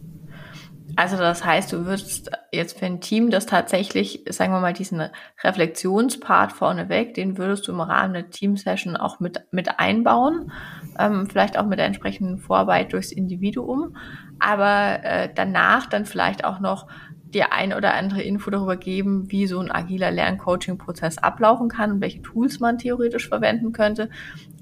Also 0.96 1.16
das 1.16 1.44
heißt, 1.44 1.72
du 1.72 1.86
würdest 1.86 2.30
jetzt 2.52 2.78
für 2.78 2.86
ein 2.86 3.00
Team, 3.00 3.30
das 3.30 3.46
tatsächlich, 3.46 4.24
sagen 4.28 4.52
wir 4.52 4.60
mal, 4.60 4.72
diesen 4.72 5.02
Reflexionspart 5.42 6.52
vorneweg, 6.52 7.14
den 7.14 7.38
würdest 7.38 7.68
du 7.68 7.72
im 7.72 7.80
Rahmen 7.80 8.14
der 8.14 8.30
Team-Session 8.30 8.96
auch 8.96 9.20
mit, 9.20 9.40
mit 9.52 9.78
einbauen, 9.78 10.52
ähm, 10.98 11.28
vielleicht 11.28 11.58
auch 11.58 11.66
mit 11.66 11.78
der 11.78 11.86
entsprechenden 11.86 12.38
Vorarbeit 12.38 12.92
durchs 12.92 13.12
Individuum, 13.12 13.96
aber 14.40 15.04
äh, 15.04 15.28
danach 15.32 15.86
dann 15.86 16.06
vielleicht 16.06 16.44
auch 16.44 16.60
noch 16.60 16.88
dir 17.34 17.52
ein 17.52 17.72
oder 17.72 17.94
andere 17.94 18.22
Info 18.22 18.50
darüber 18.50 18.76
geben, 18.76 19.30
wie 19.30 19.46
so 19.46 19.60
ein 19.60 19.70
agiler 19.70 20.10
Lerncoaching-Prozess 20.10 21.18
ablaufen 21.18 21.68
kann 21.68 21.92
und 21.92 22.00
welche 22.00 22.22
Tools 22.22 22.60
man 22.60 22.78
theoretisch 22.78 23.28
verwenden 23.28 23.72
könnte, 23.72 24.10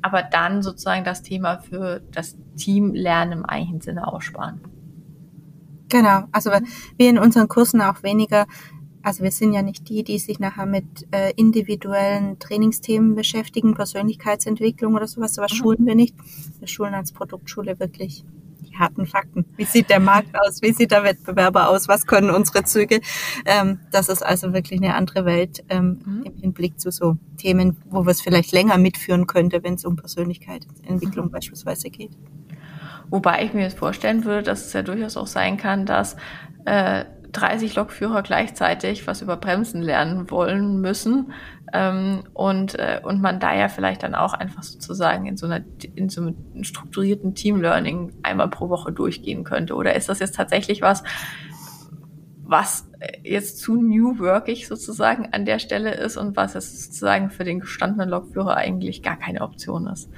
aber 0.03 0.23
dann 0.23 0.63
sozusagen 0.63 1.05
das 1.05 1.23
Thema 1.23 1.59
für 1.59 2.03
das 2.13 2.37
Team 2.57 2.95
Lernen 2.95 3.33
im 3.33 3.45
eigentlichen 3.45 3.81
Sinne 3.81 4.07
aussparen. 4.07 4.61
Genau, 5.89 6.25
also 6.33 6.51
wir 6.51 7.09
in 7.09 7.19
unseren 7.19 7.49
Kursen 7.49 7.81
auch 7.81 8.03
weniger, 8.03 8.47
also 9.03 9.23
wir 9.23 9.31
sind 9.31 9.55
ja 9.55 9.63
nicht 9.63 9.89
die, 9.89 10.05
die 10.05 10.19
sich 10.19 10.39
nachher 10.39 10.67
mit 10.67 10.85
äh, 11.13 11.33
individuellen 11.37 12.39
Trainingsthemen 12.39 13.15
beschäftigen, 13.15 13.75
Persönlichkeitsentwicklung 13.75 14.95
oder 14.95 15.07
sowas, 15.07 15.35
sowas 15.35 15.53
mhm. 15.53 15.57
schulen 15.57 15.87
wir 15.87 15.95
nicht. 15.95 16.15
Wir 16.59 16.69
schulen 16.69 16.93
als 16.93 17.13
Produktschule 17.13 17.81
wirklich 17.81 18.23
die 18.23 18.38
harten 18.79 19.07
Fakten. 19.07 19.45
Wie 19.57 19.65
sieht 19.65 19.91
der 19.91 20.01
Markt 20.01 20.35
aus? 20.35 20.63
Wie 20.63 20.73
sieht 20.73 20.91
der 20.91 21.05
Wettbewerber 21.05 21.69
aus? 21.69 21.89
Was 21.89 22.07
können 22.07 22.31
unsere 22.31 22.65
Züge? 22.65 23.01
Ähm, 23.45 23.81
das 23.91 24.09
ist 24.09 24.25
also 24.25 24.53
wirklich 24.53 24.81
eine 24.81 24.95
andere 24.95 25.25
Welt 25.25 25.65
ähm, 25.69 26.01
mhm. 26.05 26.23
im 26.25 26.37
Hinblick 26.37 26.81
zu 26.81 26.91
so 26.91 27.17
Themen, 27.37 27.77
wo 27.91 28.05
wir 28.05 28.11
es 28.11 28.21
vielleicht 28.21 28.53
länger 28.53 28.79
mitführen 28.79 29.27
könnte, 29.27 29.63
wenn 29.63 29.75
es 29.75 29.85
um 29.85 29.97
Persönlichkeitsentwicklung 29.97 31.27
mhm. 31.27 31.31
beispielsweise 31.31 31.91
geht. 31.91 32.13
Wobei 33.11 33.45
ich 33.45 33.55
mir 33.55 33.63
jetzt 33.63 33.79
vorstellen 33.79 34.25
würde, 34.25 34.43
dass 34.43 34.67
es 34.67 34.73
ja 34.73 34.83
durchaus 34.83 35.17
auch 35.17 35.27
sein 35.27 35.57
kann, 35.57 35.87
dass 35.87 36.17
äh, 36.67 37.05
30 37.33 37.75
Lokführer 37.75 38.23
gleichzeitig 38.23 39.07
was 39.07 39.23
über 39.23 39.37
Bremsen 39.37 39.83
lernen 39.83 40.31
wollen 40.31 40.81
müssen 40.81 41.33
ähm, 41.73 42.23
und, 42.35 42.79
äh, 42.79 43.01
und 43.03 43.21
man 43.21 43.41
da 43.41 43.55
ja 43.55 43.69
vielleicht 43.69 44.03
dann 44.03 44.15
auch 44.15 44.35
einfach 44.35 44.63
sozusagen 44.63 45.27
in 45.27 45.37
so 45.37 45.47
einer 45.47 45.65
in 45.95 46.09
so 46.09 46.23
einem 46.23 46.65
strukturierten 46.65 47.35
Team-Learning 47.35 48.13
einmal 48.23 48.49
pro 48.49 48.69
Woche 48.69 48.93
durchgehen 48.93 49.45
könnte. 49.45 49.75
Oder 49.75 49.95
ist 49.95 50.09
das 50.09 50.21
jetzt 50.21 50.37
tatsächlich 50.37 50.83
was, 50.83 51.03
was 52.43 52.89
jetzt 53.23 53.59
zu 53.59 53.81
New 53.83 54.19
Workig 54.19 54.67
sozusagen 54.67 55.29
an 55.33 55.45
der 55.45 55.59
Stelle 55.59 55.95
ist 55.95 56.17
und 56.17 56.37
was 56.37 56.55
jetzt 56.55 56.85
sozusagen 56.85 57.31
für 57.31 57.45
den 57.45 57.61
gestandenen 57.61 58.09
Lokführer 58.09 58.57
eigentlich 58.57 59.03
gar 59.03 59.17
keine 59.17 59.43
Option 59.43 59.87
ist? 59.87 60.11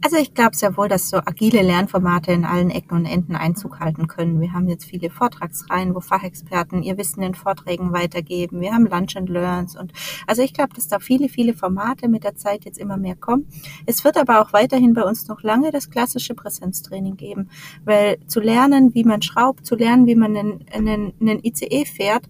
Also 0.00 0.16
ich 0.16 0.32
glaube 0.32 0.54
sehr 0.54 0.76
wohl, 0.76 0.88
dass 0.88 1.10
so 1.10 1.16
agile 1.18 1.60
Lernformate 1.60 2.30
in 2.30 2.44
allen 2.44 2.70
Ecken 2.70 2.94
und 2.94 3.04
Enden 3.04 3.34
Einzug 3.34 3.80
halten 3.80 4.06
können. 4.06 4.40
Wir 4.40 4.52
haben 4.52 4.68
jetzt 4.68 4.84
viele 4.84 5.10
Vortragsreihen, 5.10 5.94
wo 5.94 6.00
Fachexperten 6.00 6.82
ihr 6.82 6.96
Wissen 6.96 7.22
in 7.22 7.34
Vorträgen 7.34 7.92
weitergeben. 7.92 8.60
Wir 8.60 8.72
haben 8.72 8.86
Lunch 8.86 9.16
and 9.16 9.28
Learns 9.28 9.76
und 9.76 9.92
also 10.26 10.42
ich 10.42 10.54
glaube, 10.54 10.72
dass 10.74 10.86
da 10.86 11.00
viele, 11.00 11.28
viele 11.28 11.52
Formate 11.52 12.08
mit 12.08 12.22
der 12.22 12.36
Zeit 12.36 12.64
jetzt 12.64 12.78
immer 12.78 12.96
mehr 12.96 13.16
kommen. 13.16 13.48
Es 13.86 14.04
wird 14.04 14.16
aber 14.16 14.40
auch 14.40 14.52
weiterhin 14.52 14.94
bei 14.94 15.02
uns 15.02 15.26
noch 15.26 15.42
lange 15.42 15.72
das 15.72 15.90
klassische 15.90 16.34
Präsenztraining 16.34 17.16
geben, 17.16 17.50
weil 17.84 18.18
zu 18.28 18.38
lernen, 18.40 18.94
wie 18.94 19.04
man 19.04 19.20
schraubt, 19.22 19.66
zu 19.66 19.74
lernen, 19.74 20.06
wie 20.06 20.14
man 20.14 20.36
einen, 20.36 20.64
einen, 20.72 21.12
einen 21.20 21.44
ICE 21.44 21.84
fährt, 21.84 22.24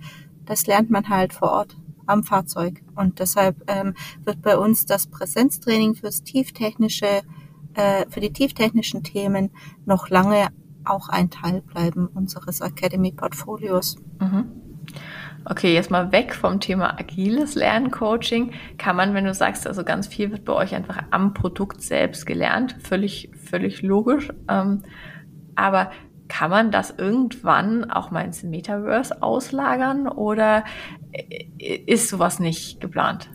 das 0.47 0.67
lernt 0.67 0.89
man 0.89 1.11
halt 1.11 1.35
vor 1.35 1.51
Ort 1.51 1.77
am 2.07 2.25
Fahrzeug. 2.25 2.81
Und 2.97 3.19
deshalb 3.19 3.57
ähm, 3.67 3.95
wird 4.25 4.41
bei 4.41 4.57
uns 4.57 4.87
das 4.87 5.07
Präsenztraining 5.07 5.95
fürs 5.95 6.23
tieftechnische 6.23 7.23
äh, 7.79 8.07
für 8.11 8.21
die 8.21 8.33
tieftechnischen 8.33 9.05
Themen 9.05 9.51
noch 9.87 10.11
lange 10.11 10.49
auch 10.85 11.09
ein 11.09 11.31
Teil 11.31 11.63
bleiben 11.63 12.09
unseres 12.09 12.61
Academy-Portfolios. 12.61 13.97
Mhm. 14.21 14.47
Okay, 15.45 15.73
jetzt 15.73 15.91
mal 15.91 16.11
weg 16.13 16.35
vom 16.35 16.61
Thema 16.61 16.99
agiles 16.99 17.55
Lerncoaching. 17.55 18.53
Kann 18.79 18.97
man, 18.97 19.15
wenn 19.15 19.25
du 19.25 19.33
sagst, 19.33 19.67
also 19.67 19.85
ganz 19.85 20.09
viel 20.09 20.33
wird 20.33 20.45
bei 20.45 20.53
euch 20.53 20.75
einfach 20.75 21.03
am 21.11 21.35
Produkt 21.35 21.83
selbst 21.83 22.27
gelernt, 22.27 22.77
völlig, 22.83 23.31
völlig 23.49 23.83
logisch. 23.83 24.31
Ähm, 24.49 24.83
aber 25.55 25.91
kann 26.27 26.51
man 26.51 26.71
das 26.71 26.95
irgendwann 26.99 27.91
auch 27.91 28.11
mal 28.11 28.23
ins 28.23 28.43
Metaverse 28.43 29.23
auslagern 29.23 30.09
oder 30.09 30.65
äh, 31.13 31.77
ist 31.87 32.09
sowas 32.09 32.41
nicht 32.41 32.81
geplant? 32.81 33.31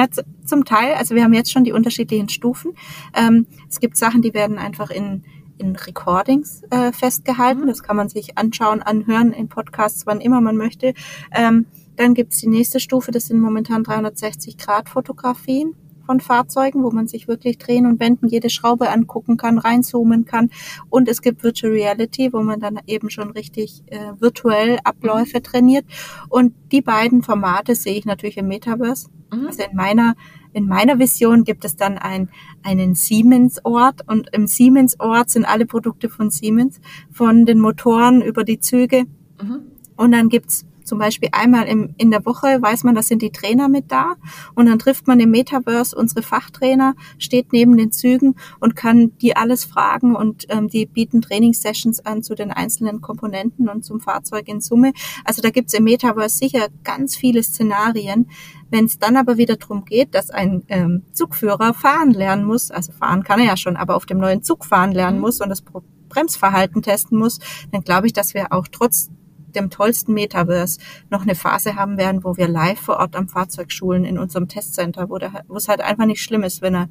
Na, 0.00 0.08
zum 0.44 0.64
Teil, 0.64 0.94
also 0.94 1.14
wir 1.14 1.22
haben 1.24 1.34
jetzt 1.34 1.52
schon 1.52 1.64
die 1.64 1.72
unterschiedlichen 1.72 2.30
Stufen. 2.30 2.72
Ähm, 3.14 3.46
es 3.68 3.80
gibt 3.80 3.96
Sachen, 3.98 4.22
die 4.22 4.32
werden 4.32 4.56
einfach 4.58 4.90
in, 4.90 5.24
in 5.58 5.76
Recordings 5.76 6.62
äh, 6.70 6.92
festgehalten. 6.92 7.62
Mhm. 7.62 7.66
Das 7.66 7.82
kann 7.82 7.96
man 7.96 8.08
sich 8.08 8.38
anschauen, 8.38 8.82
anhören 8.82 9.32
in 9.32 9.48
Podcasts, 9.48 10.06
wann 10.06 10.20
immer 10.20 10.40
man 10.40 10.56
möchte. 10.56 10.94
Ähm, 11.32 11.66
dann 11.96 12.14
gibt's 12.14 12.38
die 12.38 12.48
nächste 12.48 12.80
Stufe, 12.80 13.10
das 13.10 13.26
sind 13.26 13.40
momentan 13.40 13.82
360-Grad-Fotografien 13.82 15.74
von 16.10 16.18
Fahrzeugen, 16.18 16.82
wo 16.82 16.90
man 16.90 17.06
sich 17.06 17.28
wirklich 17.28 17.56
drehen 17.58 17.86
und 17.86 18.00
wenden, 18.00 18.26
jede 18.26 18.50
Schraube 18.50 18.90
angucken 18.90 19.36
kann, 19.36 19.58
reinzoomen 19.58 20.24
kann. 20.24 20.50
Und 20.88 21.08
es 21.08 21.22
gibt 21.22 21.44
Virtual 21.44 21.72
Reality, 21.72 22.32
wo 22.32 22.42
man 22.42 22.58
dann 22.58 22.80
eben 22.88 23.10
schon 23.10 23.30
richtig 23.30 23.84
äh, 23.86 24.12
virtuell 24.18 24.80
Abläufe 24.82 25.38
mhm. 25.38 25.42
trainiert. 25.44 25.84
Und 26.28 26.52
die 26.72 26.82
beiden 26.82 27.22
Formate 27.22 27.76
sehe 27.76 27.94
ich 27.94 28.06
natürlich 28.06 28.38
im 28.38 28.48
Metaverse. 28.48 29.08
Mhm. 29.32 29.46
Also 29.46 29.62
in 29.62 29.76
meiner 29.76 30.16
in 30.52 30.66
meiner 30.66 30.98
Vision 30.98 31.44
gibt 31.44 31.64
es 31.64 31.76
dann 31.76 31.96
ein, 31.96 32.28
einen 32.64 32.96
Siemens-Ort 32.96 34.00
und 34.08 34.30
im 34.32 34.48
Siemens-Ort 34.48 35.30
sind 35.30 35.44
alle 35.44 35.64
Produkte 35.64 36.08
von 36.08 36.30
Siemens, 36.30 36.80
von 37.12 37.46
den 37.46 37.60
Motoren 37.60 38.20
über 38.20 38.42
die 38.42 38.58
Züge. 38.58 39.04
Mhm. 39.40 39.60
Und 39.96 40.10
dann 40.10 40.28
gibt's 40.28 40.66
zum 40.90 40.98
Beispiel 40.98 41.28
einmal 41.30 41.68
im, 41.68 41.94
in 41.98 42.10
der 42.10 42.26
Woche 42.26 42.60
weiß 42.60 42.82
man, 42.82 42.96
da 42.96 43.02
sind 43.02 43.22
die 43.22 43.30
Trainer 43.30 43.68
mit 43.68 43.92
da 43.92 44.16
und 44.56 44.66
dann 44.66 44.80
trifft 44.80 45.06
man 45.06 45.20
im 45.20 45.30
Metaverse 45.30 45.94
unsere 45.94 46.22
Fachtrainer, 46.22 46.96
steht 47.16 47.52
neben 47.52 47.76
den 47.76 47.92
Zügen 47.92 48.34
und 48.58 48.74
kann 48.74 49.16
die 49.18 49.36
alles 49.36 49.64
fragen 49.64 50.16
und 50.16 50.46
ähm, 50.48 50.66
die 50.66 50.86
bieten 50.86 51.22
Trainingssessions 51.22 52.04
an 52.04 52.24
zu 52.24 52.34
den 52.34 52.50
einzelnen 52.50 53.00
Komponenten 53.00 53.68
und 53.68 53.84
zum 53.84 54.00
Fahrzeug 54.00 54.48
in 54.48 54.60
Summe. 54.60 54.92
Also 55.24 55.40
da 55.42 55.50
gibt's 55.50 55.74
im 55.74 55.84
Metaverse 55.84 56.36
sicher 56.36 56.66
ganz 56.82 57.14
viele 57.14 57.44
Szenarien. 57.44 58.28
Wenn 58.68 58.86
es 58.86 58.98
dann 58.98 59.16
aber 59.16 59.36
wieder 59.36 59.54
darum 59.54 59.84
geht, 59.84 60.16
dass 60.16 60.30
ein 60.30 60.64
ähm, 60.66 61.04
Zugführer 61.12 61.72
fahren 61.72 62.10
lernen 62.10 62.42
muss, 62.42 62.72
also 62.72 62.90
fahren 62.90 63.22
kann 63.22 63.38
er 63.38 63.46
ja 63.46 63.56
schon, 63.56 63.76
aber 63.76 63.94
auf 63.94 64.06
dem 64.06 64.18
neuen 64.18 64.42
Zug 64.42 64.64
fahren 64.64 64.90
lernen 64.90 65.18
mhm. 65.18 65.22
muss 65.22 65.40
und 65.40 65.50
das 65.50 65.62
Bremsverhalten 66.08 66.82
testen 66.82 67.16
muss, 67.16 67.38
dann 67.70 67.82
glaube 67.82 68.08
ich, 68.08 68.12
dass 68.12 68.34
wir 68.34 68.52
auch 68.52 68.66
trotz 68.66 69.08
dem 69.54 69.70
tollsten 69.70 70.14
Metaverse 70.14 70.78
noch 71.10 71.22
eine 71.22 71.34
Phase 71.34 71.76
haben 71.76 71.96
werden, 71.96 72.24
wo 72.24 72.36
wir 72.36 72.48
live 72.48 72.80
vor 72.80 72.98
Ort 72.98 73.16
am 73.16 73.28
Fahrzeug 73.28 73.72
schulen 73.72 74.04
in 74.04 74.18
unserem 74.18 74.48
Testcenter, 74.48 75.10
wo, 75.10 75.18
der, 75.18 75.44
wo 75.48 75.56
es 75.56 75.68
halt 75.68 75.80
einfach 75.80 76.06
nicht 76.06 76.22
schlimm 76.22 76.42
ist, 76.42 76.62
wenn 76.62 76.74
er 76.74 76.88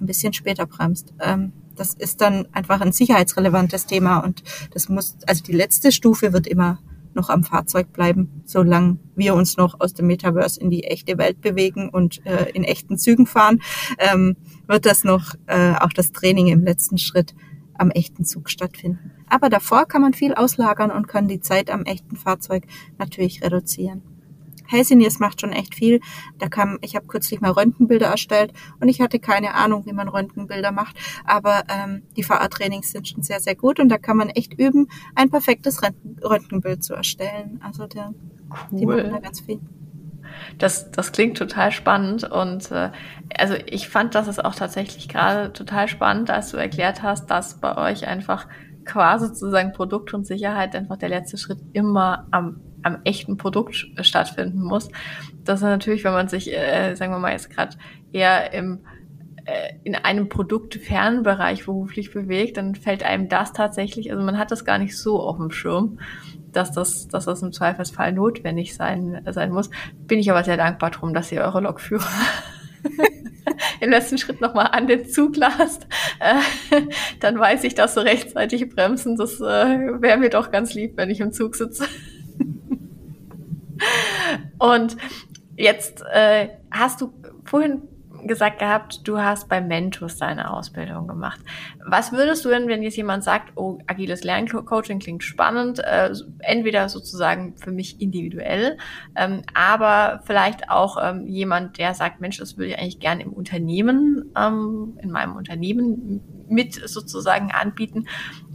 ein 0.00 0.06
bisschen 0.06 0.32
später 0.32 0.66
bremst. 0.66 1.12
Ähm, 1.20 1.52
das 1.76 1.94
ist 1.94 2.20
dann 2.20 2.46
einfach 2.52 2.80
ein 2.80 2.92
sicherheitsrelevantes 2.92 3.86
Thema 3.86 4.18
und 4.18 4.42
das 4.72 4.88
muss, 4.88 5.16
also 5.26 5.42
die 5.42 5.52
letzte 5.52 5.92
Stufe 5.92 6.32
wird 6.32 6.46
immer 6.46 6.78
noch 7.14 7.28
am 7.28 7.42
Fahrzeug 7.42 7.92
bleiben, 7.92 8.42
solange 8.44 8.98
wir 9.16 9.34
uns 9.34 9.56
noch 9.56 9.80
aus 9.80 9.94
dem 9.94 10.06
Metaverse 10.06 10.60
in 10.60 10.70
die 10.70 10.84
echte 10.84 11.18
Welt 11.18 11.40
bewegen 11.40 11.88
und 11.88 12.24
äh, 12.24 12.50
in 12.50 12.64
echten 12.64 12.98
Zügen 12.98 13.26
fahren, 13.26 13.62
ähm, 13.98 14.36
wird 14.66 14.86
das 14.86 15.04
noch 15.04 15.34
äh, 15.46 15.72
auch 15.72 15.92
das 15.92 16.12
Training 16.12 16.48
im 16.48 16.64
letzten 16.64 16.98
Schritt 16.98 17.34
am 17.74 17.90
echten 17.90 18.24
Zug 18.24 18.50
stattfinden. 18.50 19.12
Aber 19.30 19.48
davor 19.48 19.86
kann 19.86 20.02
man 20.02 20.12
viel 20.12 20.34
auslagern 20.34 20.90
und 20.90 21.08
kann 21.08 21.28
die 21.28 21.40
Zeit 21.40 21.70
am 21.70 21.84
echten 21.84 22.16
Fahrzeug 22.16 22.64
natürlich 22.98 23.42
reduzieren. 23.42 24.02
Helsiniers 24.70 25.18
macht 25.18 25.40
schon 25.40 25.52
echt 25.52 25.74
viel. 25.74 26.00
Da 26.38 26.48
kam, 26.48 26.78
ich 26.80 26.94
habe 26.94 27.06
kürzlich 27.06 27.40
mal 27.40 27.50
Röntgenbilder 27.50 28.06
erstellt 28.06 28.52
und 28.78 28.88
ich 28.88 29.00
hatte 29.00 29.18
keine 29.18 29.54
Ahnung, 29.54 29.84
wie 29.86 29.92
man 29.92 30.08
Röntgenbilder 30.08 30.70
macht. 30.70 30.96
Aber 31.24 31.64
ähm, 31.68 32.02
die 32.16 32.22
VR-Trainings 32.22 32.92
sind 32.92 33.08
schon 33.08 33.22
sehr, 33.22 33.40
sehr 33.40 33.56
gut 33.56 33.80
und 33.80 33.88
da 33.88 33.98
kann 33.98 34.16
man 34.16 34.28
echt 34.28 34.54
üben, 34.58 34.88
ein 35.14 35.30
perfektes 35.30 35.80
Röntgenbild 36.22 36.84
zu 36.84 36.94
erstellen. 36.94 37.60
Also 37.64 37.86
der, 37.86 38.14
cool. 38.70 38.78
die 38.78 38.86
machen 38.86 39.10
da 39.10 39.18
ganz 39.18 39.40
viel. 39.40 39.60
Das, 40.58 40.92
das 40.92 41.10
klingt 41.10 41.36
total 41.36 41.72
spannend 41.72 42.30
und 42.30 42.70
äh, 42.70 42.92
also 43.36 43.54
ich 43.66 43.88
fand 43.88 44.14
das 44.14 44.28
ist 44.28 44.44
auch 44.44 44.54
tatsächlich 44.54 45.08
gerade 45.08 45.52
total 45.52 45.88
spannend, 45.88 46.30
als 46.30 46.50
du 46.50 46.56
erklärt 46.56 47.02
hast, 47.02 47.30
dass 47.30 47.60
bei 47.60 47.76
euch 47.76 48.06
einfach 48.06 48.46
quasi 48.90 49.26
sozusagen 49.26 49.72
Produkt 49.72 50.12
und 50.14 50.26
Sicherheit 50.26 50.74
einfach 50.74 50.96
der 50.96 51.08
letzte 51.08 51.38
Schritt 51.38 51.58
immer 51.72 52.26
am, 52.30 52.60
am 52.82 52.98
echten 53.04 53.36
Produkt 53.36 53.86
stattfinden 54.00 54.62
muss. 54.62 54.88
Das 55.44 55.60
ist 55.60 55.64
natürlich, 55.64 56.04
wenn 56.04 56.12
man 56.12 56.28
sich, 56.28 56.52
äh, 56.52 56.94
sagen 56.94 57.12
wir 57.12 57.18
mal 57.18 57.32
jetzt 57.32 57.50
gerade 57.50 57.76
eher 58.12 58.52
im 58.52 58.80
äh, 59.46 59.74
in 59.84 59.94
einem 59.94 60.28
produktfernen 60.28 61.22
Bereich 61.22 61.64
beruflich 61.64 62.12
bewegt, 62.12 62.56
dann 62.56 62.74
fällt 62.74 63.02
einem 63.02 63.28
das 63.28 63.52
tatsächlich, 63.52 64.10
also 64.10 64.22
man 64.22 64.38
hat 64.38 64.50
das 64.50 64.64
gar 64.64 64.78
nicht 64.78 64.98
so 64.98 65.20
auf 65.20 65.38
dem 65.38 65.50
Schirm 65.50 65.98
dass 66.52 66.72
das, 66.72 67.08
dass 67.08 67.24
das 67.24 67.42
im 67.42 67.52
Zweifelsfall 67.52 68.12
notwendig 68.12 68.74
sein, 68.74 69.22
sein 69.30 69.50
muss. 69.50 69.70
Bin 69.94 70.18
ich 70.18 70.30
aber 70.30 70.44
sehr 70.44 70.56
dankbar 70.56 70.90
drum, 70.90 71.14
dass 71.14 71.32
ihr 71.32 71.42
eure 71.42 71.60
Lokführer 71.60 72.08
im 73.80 73.90
letzten 73.90 74.18
Schritt 74.18 74.40
nochmal 74.40 74.68
an 74.72 74.86
den 74.86 75.06
Zug 75.08 75.36
lasst. 75.36 75.86
Äh, 76.18 76.40
dann 77.20 77.38
weiß 77.38 77.64
ich, 77.64 77.74
dass 77.74 77.94
so 77.94 78.00
rechtzeitig 78.00 78.68
bremsen. 78.68 79.16
Das 79.16 79.40
äh, 79.40 80.00
wäre 80.00 80.18
mir 80.18 80.30
doch 80.30 80.50
ganz 80.50 80.74
lieb, 80.74 80.96
wenn 80.96 81.10
ich 81.10 81.20
im 81.20 81.32
Zug 81.32 81.56
sitze. 81.56 81.84
Und 84.58 84.96
jetzt 85.56 86.02
äh, 86.12 86.48
hast 86.70 87.00
du 87.00 87.12
vorhin 87.44 87.82
gesagt 88.26 88.58
gehabt, 88.58 89.06
du 89.06 89.18
hast 89.18 89.48
bei 89.48 89.60
Mentos 89.60 90.16
deine 90.16 90.52
Ausbildung 90.52 91.06
gemacht. 91.08 91.40
Was 91.86 92.12
würdest 92.12 92.44
du 92.44 92.48
denn, 92.48 92.68
wenn 92.68 92.82
jetzt 92.82 92.96
jemand 92.96 93.24
sagt, 93.24 93.52
oh, 93.56 93.78
agiles 93.86 94.24
Lerncoaching 94.24 94.98
klingt 94.98 95.22
spannend, 95.22 95.78
äh, 95.80 96.12
entweder 96.40 96.88
sozusagen 96.88 97.56
für 97.56 97.70
mich 97.70 98.00
individuell, 98.00 98.78
ähm, 99.16 99.42
aber 99.54 100.22
vielleicht 100.24 100.70
auch 100.70 100.96
ähm, 101.02 101.26
jemand, 101.26 101.78
der 101.78 101.94
sagt, 101.94 102.20
Mensch, 102.20 102.38
das 102.38 102.56
würde 102.56 102.72
ich 102.72 102.78
eigentlich 102.78 103.00
gerne 103.00 103.22
im 103.22 103.32
Unternehmen, 103.32 104.32
ähm, 104.36 104.98
in 105.02 105.10
meinem 105.10 105.36
Unternehmen 105.36 106.20
mit 106.48 106.74
sozusagen 106.74 107.50
anbieten. 107.52 108.06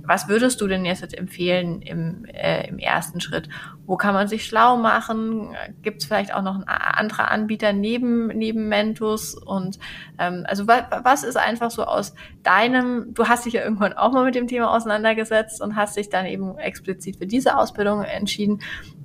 Was 0.07 0.27
würdest 0.27 0.61
du 0.61 0.67
denn 0.67 0.85
jetzt 0.85 1.17
empfehlen 1.17 1.81
im, 1.81 2.25
äh, 2.25 2.67
im 2.67 2.79
ersten 2.79 3.21
Schritt? 3.21 3.49
Wo 3.85 3.97
kann 3.97 4.13
man 4.13 4.27
sich 4.27 4.45
schlau 4.45 4.77
machen? 4.77 5.55
Gibt 5.81 6.01
es 6.01 6.07
vielleicht 6.07 6.33
auch 6.33 6.41
noch 6.41 6.61
andere 6.65 7.29
Anbieter 7.29 7.73
neben, 7.73 8.27
neben 8.27 8.67
Mentos? 8.67 9.35
Und 9.35 9.79
ähm, 10.17 10.45
also 10.47 10.67
was, 10.67 10.83
was 11.03 11.23
ist 11.23 11.37
einfach 11.37 11.71
so 11.71 11.83
aus 11.83 12.13
deinem, 12.43 13.13
du 13.13 13.27
hast 13.27 13.45
dich 13.45 13.53
ja 13.53 13.63
irgendwann 13.63 13.93
auch 13.93 14.11
mal 14.11 14.25
mit 14.25 14.35
dem 14.35 14.47
Thema 14.47 14.75
auseinandergesetzt 14.75 15.61
und 15.61 15.75
hast 15.75 15.97
dich 15.97 16.09
dann 16.09 16.25
eben 16.25 16.57
explizit 16.57 17.17
für 17.17 17.27
diese 17.27 17.57
Ausbildung 17.57 18.03
entschieden. 18.03 18.61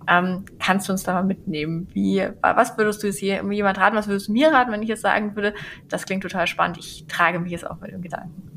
Ähm, 0.09 0.45
kannst 0.59 0.89
du 0.89 0.93
uns 0.93 1.03
da 1.03 1.13
mal 1.13 1.25
mitnehmen? 1.25 1.89
Wie, 1.93 2.27
was 2.41 2.77
würdest 2.79 3.03
du 3.03 3.09
jetzt 3.09 3.19
hier 3.19 3.45
jemand 3.51 3.79
raten? 3.79 3.97
Was 3.97 4.09
würdest 4.09 4.29
du 4.29 4.33
mir 4.33 4.51
raten, 4.53 4.73
wenn 4.73 4.83
ich 4.83 4.89
jetzt 4.89 5.03
sagen 5.03 5.37
würde, 5.37 5.55
das 5.89 6.07
klingt 6.07 6.23
total 6.23 6.47
spannend, 6.47 6.79
ich 6.79 7.07
trage 7.07 7.39
mich 7.39 7.53
jetzt 7.53 7.69
auch 7.69 7.81
mit 7.81 7.93
dem 7.93 8.03
Gedanken? 8.03 8.50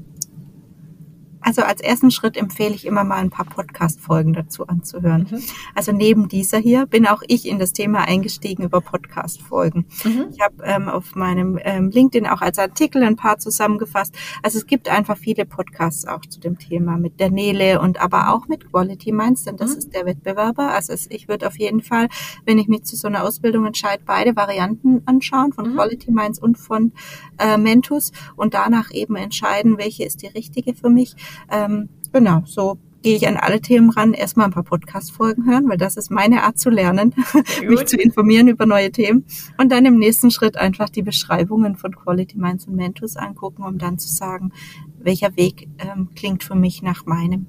Also 1.44 1.62
als 1.62 1.82
ersten 1.82 2.12
Schritt 2.12 2.38
empfehle 2.38 2.74
ich 2.74 2.86
immer 2.86 3.04
mal 3.04 3.18
ein 3.18 3.30
paar 3.30 3.46
Podcast-Folgen 3.46 4.34
dazu 4.34 4.68
anzuhören. 4.68 5.28
Mhm. 5.30 5.44
Also 5.76 5.92
neben 5.92 6.28
dieser 6.28 6.58
hier 6.58 6.86
bin 6.86 7.06
auch 7.06 7.22
ich 7.28 7.48
in 7.48 7.60
das 7.60 7.74
Thema 7.74 8.08
eingestiegen 8.08 8.64
über 8.64 8.82
Podcast-Folgen. 8.82 9.86
Mhm. 10.04 10.26
Ich 10.32 10.42
habe 10.42 10.64
ähm, 10.64 10.90
auf 10.90 11.16
meinem 11.16 11.60
ähm, 11.62 11.90
LinkedIn 11.90 12.28
auch 12.28 12.42
als 12.42 12.60
Artikel 12.60 13.04
ein 13.04 13.16
paar 13.16 13.38
zusammengefasst. 13.40 14.16
Also 14.42 14.58
es 14.58 14.66
gibt 14.66 14.90
einfach 14.90 15.18
viele 15.18 15.46
Podcasts 15.46 16.08
auch 16.08 16.22
zu 16.22 16.40
dem 16.40 16.58
Thema 16.58 16.98
mit 16.98 17.20
der 17.20 17.30
Nele 17.30 17.82
und 17.82 18.02
aber 18.02 18.34
auch 18.34 18.48
mit 18.48 18.70
Quality 18.70 19.12
Minds, 19.12 19.44
denn 19.44 19.58
das 19.58 19.72
mhm. 19.72 19.78
ist 19.78 19.94
der 19.94 20.06
Wettbewerber. 20.06 20.72
Also 20.72 20.94
ich 21.10 21.28
würde 21.28 21.48
auf 21.48 21.60
jeden 21.60 21.82
Fall, 21.82 22.08
wenn 22.46 22.58
ich 22.58 22.68
mich 22.68 22.84
zu 22.84 22.96
so 22.96 23.08
einer 23.08 23.24
Ausbildung 23.24 23.66
entscheide, 23.66 24.04
beide 24.06 24.36
Varianten 24.36 25.02
anschauen, 25.06 25.52
von 25.52 25.72
mhm. 25.72 25.76
Quality 25.76 26.12
Minds 26.12 26.40
und 26.40 26.58
von 26.58 26.94
äh, 27.38 27.58
Mentus 27.58 28.12
und 28.36 28.54
danach 28.54 28.92
eben 28.92 29.16
entscheiden, 29.16 29.78
welche 29.78 30.06
ist 30.06 30.22
die 30.22 30.28
richtige 30.28 30.74
für 30.74 30.90
mich. 30.90 31.16
Ähm, 31.52 31.90
genau, 32.12 32.44
so 32.46 32.78
gehe 33.04 33.18
ich 33.18 33.28
an 33.28 33.38
alle 33.38 33.62
Themen 33.62 33.90
ran, 33.92 34.14
erstmal 34.14 34.48
ein 34.48 34.54
paar 34.54 34.64
Podcast-Folgen 34.64 35.46
hören, 35.46 35.70
weil 35.70 35.78
das 35.78 35.98
ist 35.98 36.10
meine 36.10 36.44
Art 36.44 36.58
zu 36.58 36.70
lernen, 36.70 37.14
mich 37.68 37.86
zu 37.86 37.98
informieren 37.98 38.48
über 38.48 38.66
neue 38.66 38.92
Themen 38.92 39.26
und 39.58 39.72
dann 39.72 39.86
im 39.86 40.00
nächsten 40.00 40.32
Schritt 40.32 40.58
einfach 40.58 40.90
die 40.90 41.04
Beschreibungen 41.04 41.76
von 41.76 41.94
Quality 41.94 42.38
Minds 42.38 42.66
und 42.66 42.76
Mentos 42.76 43.18
angucken, 43.18 43.64
um 43.64 43.78
dann 43.78 44.00
zu 44.00 44.08
sagen, 44.08 44.52
welcher 44.98 45.36
Weg 45.36 45.68
ähm, 45.80 46.10
klingt 46.16 46.44
für 46.44 46.56
mich 46.56 46.82
nach 46.82 47.06
meinem. 47.06 47.46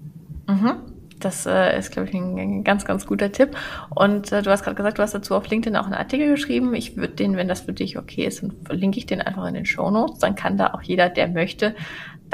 Mhm. 0.49 0.75
Das 1.21 1.47
äh, 1.47 1.79
ist, 1.79 1.93
glaube 1.93 2.09
ich, 2.09 2.15
ein, 2.15 2.37
ein, 2.39 2.65
ganz, 2.65 2.85
ganz 2.85 3.07
guter 3.07 3.33
Tipp. 3.33 3.57
Und 3.95 4.31
äh, 4.33 4.43
du 4.43 4.51
hast 4.51 4.63
gerade 4.63 4.77
gesagt, 4.77 4.99
du 4.99 5.03
hast 5.03 5.15
dazu 5.15 5.35
auf 5.35 5.49
LinkedIn 5.49 5.77
auch 5.77 5.87
einen 5.87 5.95
Artikel 5.95 6.29
geschrieben. 6.29 6.75
Ich 6.75 6.97
würde 6.97 7.15
den, 7.15 7.37
wenn 7.37 7.49
das 7.49 7.63
für 7.63 7.73
dich 7.73 7.97
okay 7.97 8.27
ist, 8.27 8.43
dann 8.43 8.53
verlinke 8.65 8.99
ich 8.99 9.07
den 9.07 9.23
einfach 9.23 9.47
in 9.47 9.55
den 9.55 9.65
Show 9.65 9.91
Notes. 9.91 10.19
Dann 10.19 10.35
kann 10.35 10.59
da 10.59 10.75
auch 10.75 10.83
jeder, 10.83 11.09
der 11.09 11.29
möchte, 11.29 11.75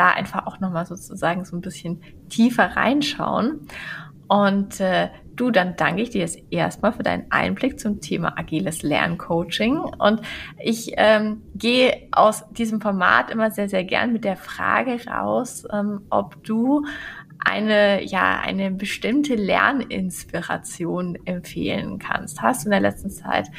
da 0.01 0.11
einfach 0.13 0.47
auch 0.47 0.61
nochmal 0.61 0.87
sozusagen 0.87 1.45
so 1.45 1.55
ein 1.55 1.61
bisschen 1.61 2.01
tiefer 2.31 2.75
reinschauen. 2.75 3.67
Und 4.29 4.81
äh, 4.81 5.09
du, 5.37 5.51
dann 5.51 5.77
danke 5.77 6.01
ich 6.01 6.11
dir 6.11 6.21
jetzt 6.21 6.39
erstmal 6.51 6.93
für 6.93 7.03
deinen 7.03 7.27
Einblick 7.31 7.79
zum 7.79 8.01
Thema 8.01 8.39
agiles 8.39 8.83
Lerncoaching. 8.83 9.77
Und 9.77 10.23
ich 10.59 10.93
ähm, 10.97 11.43
gehe 11.55 12.09
aus 12.13 12.45
diesem 12.51 12.81
Format 12.81 13.31
immer 13.31 13.51
sehr, 13.51 13.69
sehr 13.69 13.85
gern 13.85 14.13
mit 14.13 14.25
der 14.25 14.37
Frage 14.37 14.99
raus, 15.07 15.65
ähm, 15.71 16.03
ob 16.09 16.43
du 16.45 16.87
eine, 17.45 18.05
ja, 18.05 18.41
eine 18.41 18.71
bestimmte 18.71 19.35
Lerninspiration 19.35 21.19
empfehlen 21.25 21.99
kannst. 21.99 22.43
Hast 22.43 22.63
du 22.63 22.67
in 22.67 22.73
der 22.73 22.81
letzten 22.81 23.11
Zeit 23.11 23.51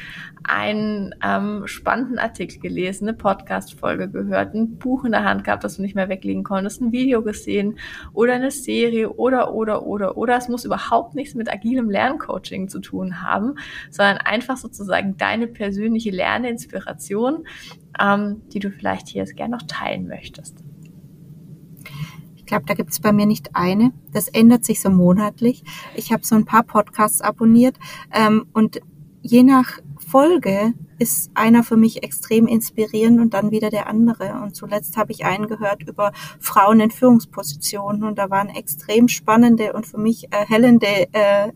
einen 0.44 1.14
ähm, 1.24 1.66
spannenden 1.66 2.18
Artikel 2.18 2.60
gelesen, 2.60 3.08
eine 3.08 3.16
Podcast-Folge 3.16 4.08
gehört, 4.08 4.54
ein 4.54 4.78
Buch 4.78 5.04
in 5.04 5.12
der 5.12 5.24
Hand 5.24 5.44
gehabt, 5.44 5.64
das 5.64 5.76
du 5.76 5.82
nicht 5.82 5.94
mehr 5.94 6.08
weglegen 6.08 6.44
konntest, 6.44 6.80
ein 6.80 6.92
Video 6.92 7.22
gesehen 7.22 7.78
oder 8.12 8.34
eine 8.34 8.50
Serie 8.50 9.10
oder, 9.10 9.52
oder, 9.52 9.86
oder, 9.86 10.16
oder. 10.16 10.36
Es 10.36 10.48
muss 10.48 10.64
überhaupt 10.64 11.14
nichts 11.14 11.34
mit 11.34 11.52
agilem 11.52 11.90
Lerncoaching 11.90 12.68
zu 12.68 12.80
tun 12.80 13.22
haben, 13.22 13.54
sondern 13.90 14.18
einfach 14.18 14.56
sozusagen 14.56 15.16
deine 15.16 15.46
persönliche 15.46 16.10
Lerninspiration, 16.10 17.46
ähm, 18.00 18.42
die 18.52 18.58
du 18.58 18.70
vielleicht 18.70 19.08
hier 19.08 19.22
jetzt 19.22 19.36
gerne 19.36 19.56
noch 19.56 19.62
teilen 19.62 20.06
möchtest. 20.06 20.62
Ich 22.52 22.54
glaube, 22.54 22.66
da 22.66 22.74
gibt 22.74 22.90
es 22.90 23.00
bei 23.00 23.12
mir 23.12 23.24
nicht 23.24 23.56
eine. 23.56 23.94
Das 24.12 24.28
ändert 24.28 24.66
sich 24.66 24.82
so 24.82 24.90
monatlich. 24.90 25.64
Ich 25.94 26.12
habe 26.12 26.26
so 26.26 26.34
ein 26.34 26.44
paar 26.44 26.64
Podcasts 26.64 27.22
abonniert 27.22 27.78
ähm, 28.12 28.44
und 28.52 28.82
je 29.22 29.42
nach 29.42 29.78
Folge 29.96 30.74
ist 30.98 31.30
einer 31.32 31.62
für 31.62 31.78
mich 31.78 32.02
extrem 32.02 32.46
inspirierend 32.46 33.20
und 33.20 33.32
dann 33.32 33.52
wieder 33.52 33.70
der 33.70 33.86
andere. 33.86 34.34
Und 34.42 34.54
zuletzt 34.54 34.98
habe 34.98 35.12
ich 35.12 35.24
einen 35.24 35.46
gehört 35.46 35.82
über 35.88 36.12
Frauen 36.40 36.80
in 36.80 36.90
Führungspositionen 36.90 38.04
und 38.04 38.18
da 38.18 38.28
waren 38.28 38.50
extrem 38.50 39.08
spannende 39.08 39.72
und 39.72 39.86
für 39.86 39.96
mich 39.96 40.30
erhellende 40.30 41.08
äh, 41.12 41.52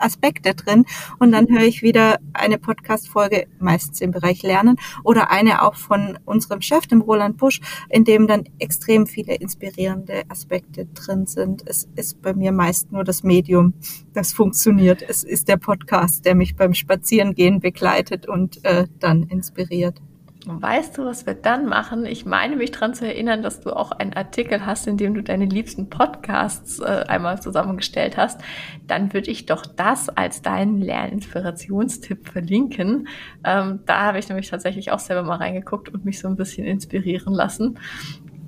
Aspekte 0.00 0.54
drin. 0.54 0.84
Und 1.18 1.32
dann 1.32 1.48
höre 1.48 1.62
ich 1.62 1.82
wieder 1.82 2.18
eine 2.32 2.58
Podcast-Folge, 2.58 3.46
meistens 3.58 4.00
im 4.00 4.10
Bereich 4.10 4.42
Lernen, 4.42 4.76
oder 5.04 5.30
eine 5.30 5.62
auch 5.62 5.74
von 5.74 6.18
unserem 6.24 6.60
Chef, 6.60 6.86
dem 6.86 7.00
Roland 7.00 7.36
Busch, 7.36 7.60
in 7.88 8.04
dem 8.04 8.26
dann 8.26 8.44
extrem 8.58 9.06
viele 9.06 9.34
inspirierende 9.34 10.22
Aspekte 10.28 10.86
drin 10.86 11.26
sind. 11.26 11.62
Es 11.66 11.88
ist 11.96 12.22
bei 12.22 12.34
mir 12.34 12.52
meist 12.52 12.92
nur 12.92 13.04
das 13.04 13.22
Medium, 13.22 13.74
das 14.12 14.32
funktioniert. 14.32 15.02
Es 15.02 15.22
ist 15.22 15.48
der 15.48 15.56
Podcast, 15.56 16.24
der 16.24 16.34
mich 16.34 16.56
beim 16.56 16.74
Spazierengehen 16.74 17.60
begleitet 17.60 18.26
und 18.26 18.64
äh, 18.64 18.86
dann 18.98 19.24
inspiriert. 19.24 20.00
Und 20.46 20.62
weißt 20.62 20.96
du, 20.96 21.04
was 21.04 21.26
wir 21.26 21.34
dann 21.34 21.66
machen? 21.66 22.06
Ich 22.06 22.24
meine 22.24 22.56
mich 22.56 22.70
daran 22.70 22.94
zu 22.94 23.06
erinnern, 23.06 23.42
dass 23.42 23.60
du 23.60 23.76
auch 23.76 23.92
einen 23.92 24.14
Artikel 24.14 24.64
hast, 24.64 24.86
in 24.86 24.96
dem 24.96 25.12
du 25.12 25.22
deine 25.22 25.44
liebsten 25.44 25.90
Podcasts 25.90 26.78
äh, 26.80 27.04
einmal 27.08 27.42
zusammengestellt 27.42 28.16
hast. 28.16 28.40
Dann 28.86 29.12
würde 29.12 29.30
ich 29.30 29.44
doch 29.44 29.66
das 29.66 30.08
als 30.08 30.40
deinen 30.40 30.80
Lerninspirationstipp 30.80 32.26
verlinken. 32.26 33.08
Ähm, 33.44 33.80
da 33.84 34.06
habe 34.06 34.18
ich 34.18 34.28
nämlich 34.28 34.48
tatsächlich 34.48 34.92
auch 34.92 34.98
selber 34.98 35.24
mal 35.24 35.36
reingeguckt 35.36 35.90
und 35.90 36.06
mich 36.06 36.18
so 36.18 36.28
ein 36.28 36.36
bisschen 36.36 36.66
inspirieren 36.66 37.34
lassen. 37.34 37.78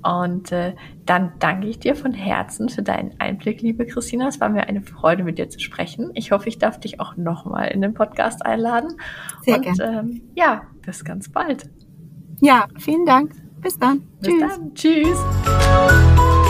Und 0.01 0.51
äh, 0.51 0.73
dann 1.05 1.33
danke 1.39 1.67
ich 1.67 1.79
dir 1.79 1.95
von 1.95 2.11
Herzen 2.11 2.69
für 2.69 2.81
deinen 2.81 3.13
Einblick, 3.19 3.61
liebe 3.61 3.85
Christina. 3.85 4.27
Es 4.27 4.41
war 4.41 4.49
mir 4.49 4.67
eine 4.67 4.81
Freude, 4.81 5.23
mit 5.23 5.37
dir 5.37 5.47
zu 5.47 5.59
sprechen. 5.59 6.11
Ich 6.15 6.31
hoffe, 6.31 6.49
ich 6.49 6.57
darf 6.57 6.79
dich 6.79 6.99
auch 6.99 7.15
nochmal 7.17 7.69
in 7.69 7.81
den 7.81 7.93
Podcast 7.93 8.45
einladen. 8.45 8.97
Sehr 9.43 9.57
und 9.57 9.79
ähm, 9.79 10.21
ja, 10.35 10.63
bis 10.81 11.05
ganz 11.05 11.29
bald. 11.29 11.69
Ja, 12.43 12.67
vielen 12.77 13.05
Dank. 13.05 13.31
Bis 13.61 13.79
dann. 13.79 14.01
Bis 14.19 14.29
Tschüss. 14.29 14.41
dann. 14.41 14.75
Tschüss. 14.75 16.42